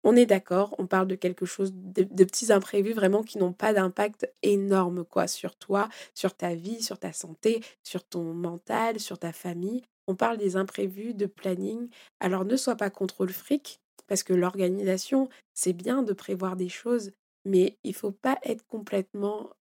on 0.04 0.18
est 0.18 0.26
d'accord, 0.26 0.76
on 0.80 0.86
parle 0.86 1.08
de 1.08 1.16
quelque 1.16 1.46
chose 1.46 1.72
de, 1.74 2.04
de 2.04 2.24
petits 2.26 2.52
imprévus 2.52 2.92
vraiment 2.92 3.24
qui 3.24 3.38
n'ont 3.38 3.54
pas 3.54 3.72
d'impact 3.74 4.30
énorme 4.42 5.06
quoi 5.06 5.28
sur 5.28 5.56
toi, 5.56 5.88
sur 6.14 6.36
ta 6.36 6.56
vie, 6.56 6.84
sur 6.84 7.00
ta 7.00 7.14
santé, 7.14 7.64
sur 7.84 8.04
ton 8.04 8.34
mental, 8.34 9.00
sur 9.00 9.18
ta 9.18 9.32
famille. 9.32 9.82
On 10.08 10.16
parle 10.16 10.38
des 10.38 10.58
imprévus 10.58 11.14
de 11.14 11.26
planning. 11.26 11.88
Alors 12.20 12.44
ne 12.44 12.58
sois 12.58 12.76
pas 12.76 12.90
contre 12.90 13.26
le 13.26 13.32
fric, 13.32 13.80
parce 14.08 14.24
que 14.24 14.34
l'organisation, 14.34 15.30
c'est 15.54 15.72
bien 15.72 16.04
de 16.04 16.12
prévoir 16.12 16.58
des 16.58 16.68
choses, 16.68 17.12
mais 17.46 17.78
il 17.84 17.94
faut 17.94 18.12
pas 18.12 18.40
être 18.44 18.66
complètement 18.68 19.52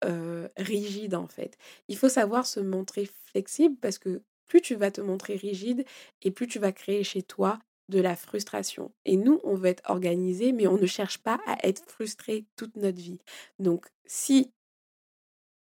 rigide 0.57 1.15
en 1.15 1.27
fait. 1.27 1.57
Il 1.89 1.97
faut 1.97 2.09
savoir 2.09 2.47
se 2.47 2.61
montrer 2.61 3.09
flexible 3.27 3.77
parce 3.81 3.99
que 3.99 4.23
plus 4.49 4.61
tu 4.61 4.75
vas 4.75 4.91
te 4.91 5.01
montrer 5.01 5.37
rigide 5.37 5.85
et 6.23 6.31
plus 6.31 6.47
tu 6.47 6.59
vas 6.59 6.73
créer 6.73 7.05
chez 7.05 7.23
toi 7.23 7.59
de 7.89 8.01
la 8.01 8.17
frustration. 8.17 8.93
Et 9.05 9.17
nous, 9.17 9.41
on 9.45 9.55
veut 9.55 9.69
être 9.69 9.89
organisé, 9.89 10.53
mais 10.53 10.67
on 10.67 10.79
ne 10.79 10.87
cherche 10.87 11.19
pas 11.19 11.41
à 11.47 11.67
être 11.67 11.83
frustré 11.91 12.45
toute 12.57 12.77
notre 12.77 13.01
vie. 13.01 13.19
Donc, 13.59 13.87
si 14.07 14.51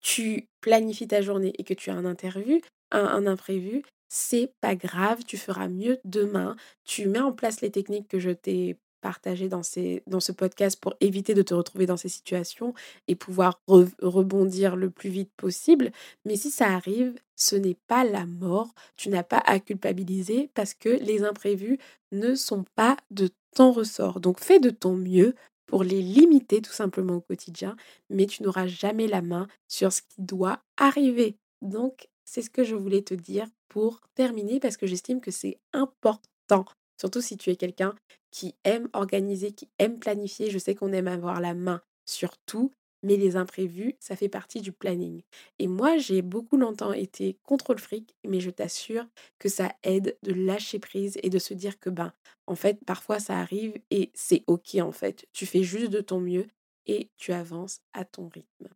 tu 0.01 0.49
planifies 0.61 1.09
ta 1.09 1.23
journée 1.23 1.53
et 1.59 1.65
que 1.65 1.75
tu 1.75 1.91
as 1.91 1.95
un 1.95 2.05
interview, 2.05 2.61
un, 2.91 3.05
un 3.05 3.27
imprévu, 3.27 3.83
c'est 4.09 4.53
pas 4.61 4.77
grave, 4.77 5.25
tu 5.25 5.37
feras 5.37 5.69
mieux 5.69 5.99
demain. 6.05 6.57
Tu 6.85 7.07
mets 7.09 7.21
en 7.21 7.33
place 7.33 7.61
les 7.61 7.71
techniques 7.71 8.09
que 8.09 8.19
je 8.19 8.31
t'ai 8.31 8.77
partagées 9.05 9.51
dans, 9.51 9.63
ces, 9.63 10.03
ce 10.19 10.33
podcast 10.33 10.81
pour 10.81 10.95
éviter 11.03 11.35
de 11.35 11.43
te 11.43 11.53
retrouver 11.53 11.85
dans 11.85 11.99
ces 11.99 12.09
situations 12.09 12.73
et 13.07 13.15
pouvoir 13.15 13.61
re- 13.69 13.93
rebondir 14.01 14.77
le 14.77 14.89
plus 14.89 15.11
vite 15.11 15.31
possible. 15.37 15.93
Mais 16.25 16.37
si 16.37 16.51
ça 16.51 16.69
arrive, 16.69 17.15
ce 17.37 17.55
n'est 17.55 17.77
pas 17.87 18.03
la 18.03 18.25
mort. 18.25 18.75
Tu 18.97 19.11
n'as 19.11 19.23
pas 19.23 19.43
à 19.45 19.61
culpabiliser 19.61 20.51
parce 20.55 20.73
que 20.73 20.89
les 20.89 21.23
imprévus 21.23 21.79
ne 22.13 22.35
sont 22.35 22.65
pas 22.77 22.97
de 23.11 23.29
ton 23.55 23.73
ressort. 23.73 24.21
Donc 24.21 24.41
fais 24.41 24.59
de 24.59 24.71
ton 24.71 24.97
mieux 24.97 25.35
pour 25.67 25.85
les 25.85 26.01
limiter 26.01 26.63
tout 26.63 26.73
simplement 26.73 27.17
au 27.17 27.21
quotidien 27.21 27.77
mais 28.09 28.25
tu 28.27 28.43
n'auras 28.43 28.67
jamais 28.67 29.07
la 29.07 29.21
main 29.21 29.49
sur 29.69 29.93
ce 29.93 30.01
qui 30.01 30.23
doit 30.23 30.61
arriver. 30.79 31.37
Donc, 31.61 32.09
c'est 32.25 32.43
ce 32.43 32.51
que 32.51 32.65
je 32.65 32.75
voulais 32.75 33.03
te 33.03 33.15
dire 33.15 33.47
pour 33.69 34.01
terminer 34.15 34.61
parce 34.61 34.79
que 34.79 34.87
j'estime 34.87 35.21
que 35.21 35.31
c'est 35.31 35.59
important, 35.73 36.65
surtout 36.99 37.21
si 37.21 37.37
tu 37.37 37.51
es 37.51 37.57
quelqu'un 37.57 37.95
qui 38.31 38.55
aime 38.65 38.89
organiser, 38.93 39.53
qui 39.53 39.69
aime 39.79 39.99
planifier. 39.99 40.51
Je 40.51 40.59
sais 40.59 40.75
qu'on 40.75 40.93
aime 40.93 41.09
avoir 41.09 41.41
la 41.41 41.55
main 41.55 41.81
sur 42.05 42.37
tout, 42.39 42.71
mais 43.03 43.17
les 43.17 43.37
imprévus, 43.37 43.95
ça 44.01 44.17
fait 44.17 44.29
partie 44.29 44.61
du 44.61 44.73
planning. 44.73 45.23
Et 45.59 45.69
moi, 45.69 45.99
j'ai 45.99 46.23
beaucoup 46.23 46.57
longtemps 46.57 46.93
été 46.93 47.39
contrôle 47.45 47.79
fric, 47.79 48.15
mais 48.27 48.41
je 48.41 48.51
t'assure 48.51 49.07
que 49.39 49.49
ça 49.49 49.73
aide 49.83 50.17
de 50.23 50.33
lâcher 50.33 50.79
prise 50.79 51.19
et 51.23 51.31
de 51.31 51.39
se 51.39 51.55
dire 51.55 51.79
que, 51.79 51.91
ben, 51.91 52.13
en 52.47 52.55
fait, 52.57 52.83
parfois 52.85 53.21
ça 53.21 53.39
arrive 53.39 53.79
et 53.91 54.11
c'est 54.15 54.43
OK, 54.47 54.77
en 54.77 54.93
fait. 54.93 55.27
Tu 55.33 55.47
fais 55.47 55.63
juste 55.63 55.91
de 55.91 56.01
ton 56.01 56.21
mieux 56.21 56.47
et 56.87 57.11
tu 57.17 57.33
avances 57.33 57.81
à 57.93 58.05
ton 58.05 58.29
rythme. 58.29 58.69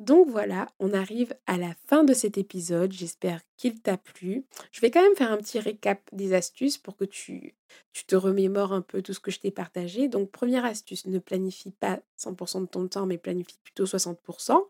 Donc 0.00 0.28
voilà, 0.28 0.66
on 0.80 0.92
arrive 0.92 1.34
à 1.46 1.56
la 1.56 1.72
fin 1.86 2.02
de 2.02 2.14
cet 2.14 2.36
épisode. 2.36 2.92
J'espère 2.92 3.40
qu'il 3.56 3.80
t'a 3.80 3.96
plu. 3.96 4.44
Je 4.72 4.80
vais 4.80 4.90
quand 4.90 5.02
même 5.02 5.14
faire 5.14 5.30
un 5.30 5.36
petit 5.36 5.60
récap 5.60 6.00
des 6.12 6.32
astuces 6.32 6.78
pour 6.78 6.96
que 6.96 7.04
tu, 7.04 7.54
tu 7.92 8.04
te 8.04 8.16
remémores 8.16 8.72
un 8.72 8.80
peu 8.80 9.02
tout 9.02 9.12
ce 9.12 9.20
que 9.20 9.30
je 9.30 9.38
t'ai 9.38 9.52
partagé. 9.52 10.08
Donc 10.08 10.32
première 10.32 10.64
astuce, 10.64 11.06
ne 11.06 11.18
planifie 11.20 11.70
pas 11.70 12.00
100% 12.18 12.62
de 12.62 12.66
ton 12.66 12.88
temps, 12.88 13.06
mais 13.06 13.18
planifie 13.18 13.58
plutôt 13.62 13.84
60%. 13.84 14.66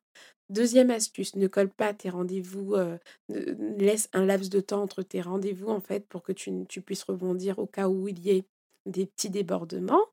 Deuxième 0.51 0.91
astuce, 0.91 1.37
ne 1.37 1.47
colle 1.47 1.71
pas 1.71 1.95
tes 1.95 2.11
rendez-vous, 2.11 2.75
euh, 2.75 2.99
laisse 3.29 4.11
un 4.13 4.27
laps 4.27 4.51
de 4.51 4.61
temps 4.61 4.83
entre 4.83 5.03
tes 5.03 5.23
rendez-vous 5.23 5.69
en 5.69 5.81
fait 5.81 6.07
pour 6.07 6.23
que 6.23 6.33
tu, 6.33 6.53
tu 6.69 6.83
puisses 6.83 7.03
rebondir 7.05 7.59
au 7.59 7.67
cas 7.67 7.89
où 7.89 8.09
il 8.09 8.19
y 8.19 8.31
ait 8.31 8.45
des 8.85 9.07
petits 9.07 9.31
débordements 9.31 10.05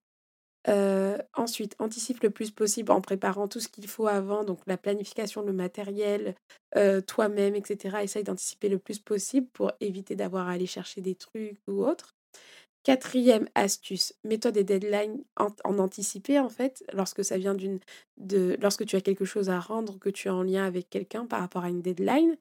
ensuite, 0.68 1.76
anticipe 1.80 2.22
le 2.24 2.30
plus 2.30 2.52
possible 2.52 2.92
en 2.92 3.02
préparant 3.02 3.48
tout 3.48 3.60
ce 3.60 3.68
qu'il 3.68 3.88
faut 3.88 4.08
avant, 4.08 4.44
donc 4.44 4.60
la 4.68 4.78
planification, 4.78 5.42
le 5.42 5.54
matériel, 5.54 6.36
toi-même, 7.08 7.56
etc. 7.56 7.98
Essaye 8.04 8.24
d'anticiper 8.24 8.70
le 8.70 8.80
plus 8.80 9.00
possible 9.00 9.48
pour 9.54 9.72
éviter 9.80 10.16
d'avoir 10.16 10.48
à 10.48 10.52
aller 10.52 10.68
chercher 10.68 11.02
des 11.02 11.16
trucs 11.16 11.58
ou 11.68 11.84
autre. 11.86 12.16
Quatrième 12.84 13.48
astuce, 13.54 14.14
mets-toi 14.24 14.52
des 14.52 14.64
deadlines 14.64 15.24
en, 15.38 15.52
anticipé 15.78 16.40
en 16.40 16.50
fait, 16.50 16.84
lorsque 16.94 17.24
ça 17.24 17.38
vient 17.38 17.54
d'une 17.54 17.80
lorsque 18.60 18.88
tu 18.88 18.96
as 18.96 19.02
quelque 19.02 19.26
chose 19.26 19.52
à 19.52 19.60
rendre, 19.60 20.00
que 20.00 20.10
tu 20.10 20.30
es 20.30 20.32
en 20.32 20.42
lien 20.42 20.66
avec 20.66 20.90
quelqu'un 20.90 21.28
par 21.28 21.42
rapport 21.42 21.64
à 21.64 21.70
une 21.70 21.84
deadline. 21.84 22.38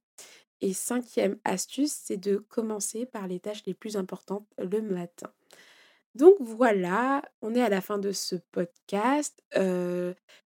Et 0.62 0.72
cinquième 0.72 1.38
astuce, 1.44 1.92
c'est 1.92 2.16
de 2.16 2.36
commencer 2.36 3.04
par 3.06 3.26
les 3.26 3.40
tâches 3.40 3.64
les 3.66 3.74
plus 3.74 3.96
importantes 3.96 4.46
le 4.58 4.80
matin. 4.80 5.30
Donc 6.20 6.36
voilà, 6.40 7.22
on 7.42 7.54
est 7.54 7.62
à 7.62 7.70
la 7.70 7.80
fin 7.80 7.98
de 7.98 8.12
ce 8.12 8.36
podcast. 8.52 9.42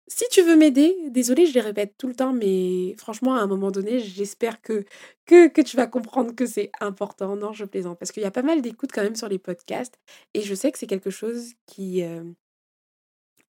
si 0.10 0.24
tu 0.32 0.42
veux 0.42 0.56
m'aider, 0.56 0.96
désolée, 1.10 1.46
je 1.46 1.54
les 1.54 1.60
répète 1.62 1.96
tout 1.98 2.08
le 2.08 2.16
temps, 2.16 2.32
mais 2.34 2.96
franchement, 2.98 3.36
à 3.36 3.40
un 3.42 3.48
moment 3.48 3.72
donné, 3.72 4.00
j'espère 4.00 4.62
que, 4.62 4.86
que, 5.26 5.48
que 5.50 5.62
tu 5.62 5.76
vas 5.76 5.88
comprendre 5.88 6.34
que 6.34 6.46
c'est 6.46 6.72
important. 6.80 7.36
Non, 7.36 7.52
je 7.52 7.66
plaisante, 7.66 8.00
parce 8.00 8.14
qu'il 8.14 8.24
y 8.24 8.26
a 8.26 8.32
pas 8.32 8.42
mal 8.44 8.62
d'écoutes 8.62 8.92
quand 8.94 9.04
même 9.04 9.18
sur 9.18 9.28
les 9.28 9.40
podcasts, 9.40 10.00
et 10.34 10.42
je 10.42 10.56
sais 10.56 10.72
que 10.72 10.80
c'est 10.80 10.88
quelque 10.88 11.10
chose 11.10 11.54
qui, 11.66 12.04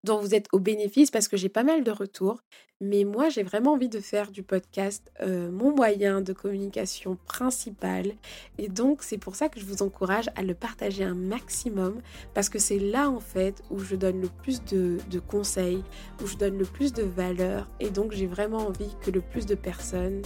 dont 0.04 0.18
vous 0.18 0.34
êtes 0.34 0.46
au 0.52 0.58
bénéfice 0.58 1.10
parce 1.10 1.28
que 1.28 1.36
j'ai 1.36 1.48
pas 1.48 1.62
mal 1.64 1.84
de 1.84 1.90
retours. 1.90 2.40
Mais 2.80 3.02
moi, 3.02 3.28
j'ai 3.28 3.42
vraiment 3.42 3.72
envie 3.72 3.88
de 3.88 3.98
faire 3.98 4.30
du 4.30 4.44
podcast 4.44 5.10
euh, 5.20 5.50
mon 5.50 5.74
moyen 5.74 6.20
de 6.20 6.32
communication 6.32 7.18
principal. 7.26 8.12
Et 8.56 8.68
donc, 8.68 9.02
c'est 9.02 9.18
pour 9.18 9.34
ça 9.34 9.48
que 9.48 9.58
je 9.58 9.64
vous 9.64 9.82
encourage 9.82 10.30
à 10.36 10.42
le 10.42 10.54
partager 10.54 11.02
un 11.02 11.14
maximum 11.14 12.00
parce 12.34 12.48
que 12.48 12.60
c'est 12.60 12.78
là, 12.78 13.10
en 13.10 13.18
fait, 13.18 13.62
où 13.70 13.80
je 13.80 13.96
donne 13.96 14.20
le 14.20 14.28
plus 14.28 14.62
de, 14.64 14.98
de 15.10 15.18
conseils, 15.18 15.82
où 16.22 16.26
je 16.26 16.36
donne 16.36 16.56
le 16.56 16.64
plus 16.64 16.92
de 16.92 17.02
valeur. 17.02 17.68
Et 17.80 17.90
donc, 17.90 18.12
j'ai 18.12 18.28
vraiment 18.28 18.68
envie 18.68 18.94
que 19.04 19.10
le 19.10 19.20
plus 19.20 19.44
de 19.44 19.56
personnes 19.56 20.22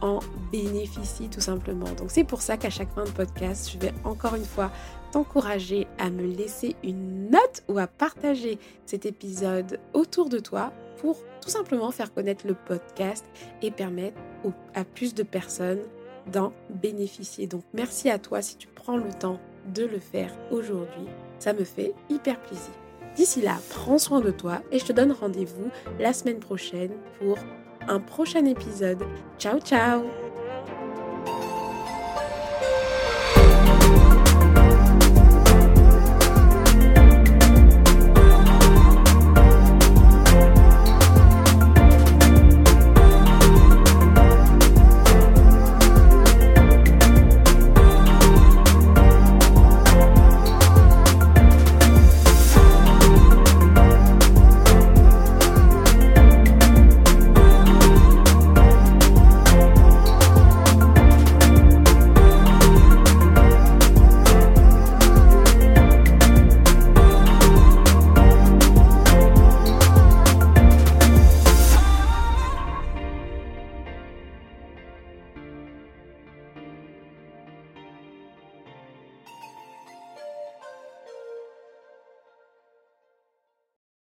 en 0.00 0.20
bénéficient 0.50 1.28
tout 1.28 1.40
simplement. 1.40 1.90
Donc 1.98 2.10
c'est 2.10 2.24
pour 2.24 2.42
ça 2.42 2.56
qu'à 2.56 2.70
chaque 2.70 2.92
fin 2.94 3.04
de 3.04 3.10
podcast, 3.10 3.70
je 3.72 3.78
vais 3.78 3.92
encore 4.04 4.34
une 4.34 4.44
fois 4.44 4.70
t'encourager 5.12 5.86
à 5.98 6.10
me 6.10 6.22
laisser 6.22 6.76
une 6.82 7.30
note 7.30 7.62
ou 7.68 7.78
à 7.78 7.86
partager 7.86 8.58
cet 8.86 9.06
épisode 9.06 9.80
autour 9.92 10.28
de 10.28 10.38
toi 10.38 10.72
pour 11.00 11.18
tout 11.40 11.48
simplement 11.48 11.90
faire 11.90 12.12
connaître 12.12 12.46
le 12.46 12.54
podcast 12.54 13.24
et 13.62 13.70
permettre 13.70 14.18
à 14.74 14.84
plus 14.84 15.14
de 15.14 15.22
personnes 15.22 15.80
d'en 16.30 16.52
bénéficier. 16.68 17.46
Donc 17.46 17.64
merci 17.72 18.10
à 18.10 18.18
toi 18.18 18.42
si 18.42 18.56
tu 18.56 18.68
prends 18.68 18.96
le 18.96 19.12
temps 19.12 19.40
de 19.74 19.84
le 19.84 19.98
faire 19.98 20.32
aujourd'hui. 20.50 21.06
Ça 21.38 21.52
me 21.52 21.64
fait 21.64 21.94
hyper 22.08 22.40
plaisir. 22.40 22.72
D'ici 23.16 23.40
là, 23.40 23.58
prends 23.70 23.98
soin 23.98 24.20
de 24.20 24.30
toi 24.30 24.62
et 24.70 24.78
je 24.78 24.84
te 24.84 24.92
donne 24.92 25.12
rendez-vous 25.12 25.70
la 25.98 26.12
semaine 26.12 26.38
prochaine 26.38 26.92
pour 27.18 27.38
un 27.88 28.00
prochain 28.00 28.44
épisode. 28.44 29.02
Ciao 29.38 29.58
ciao 29.60 30.29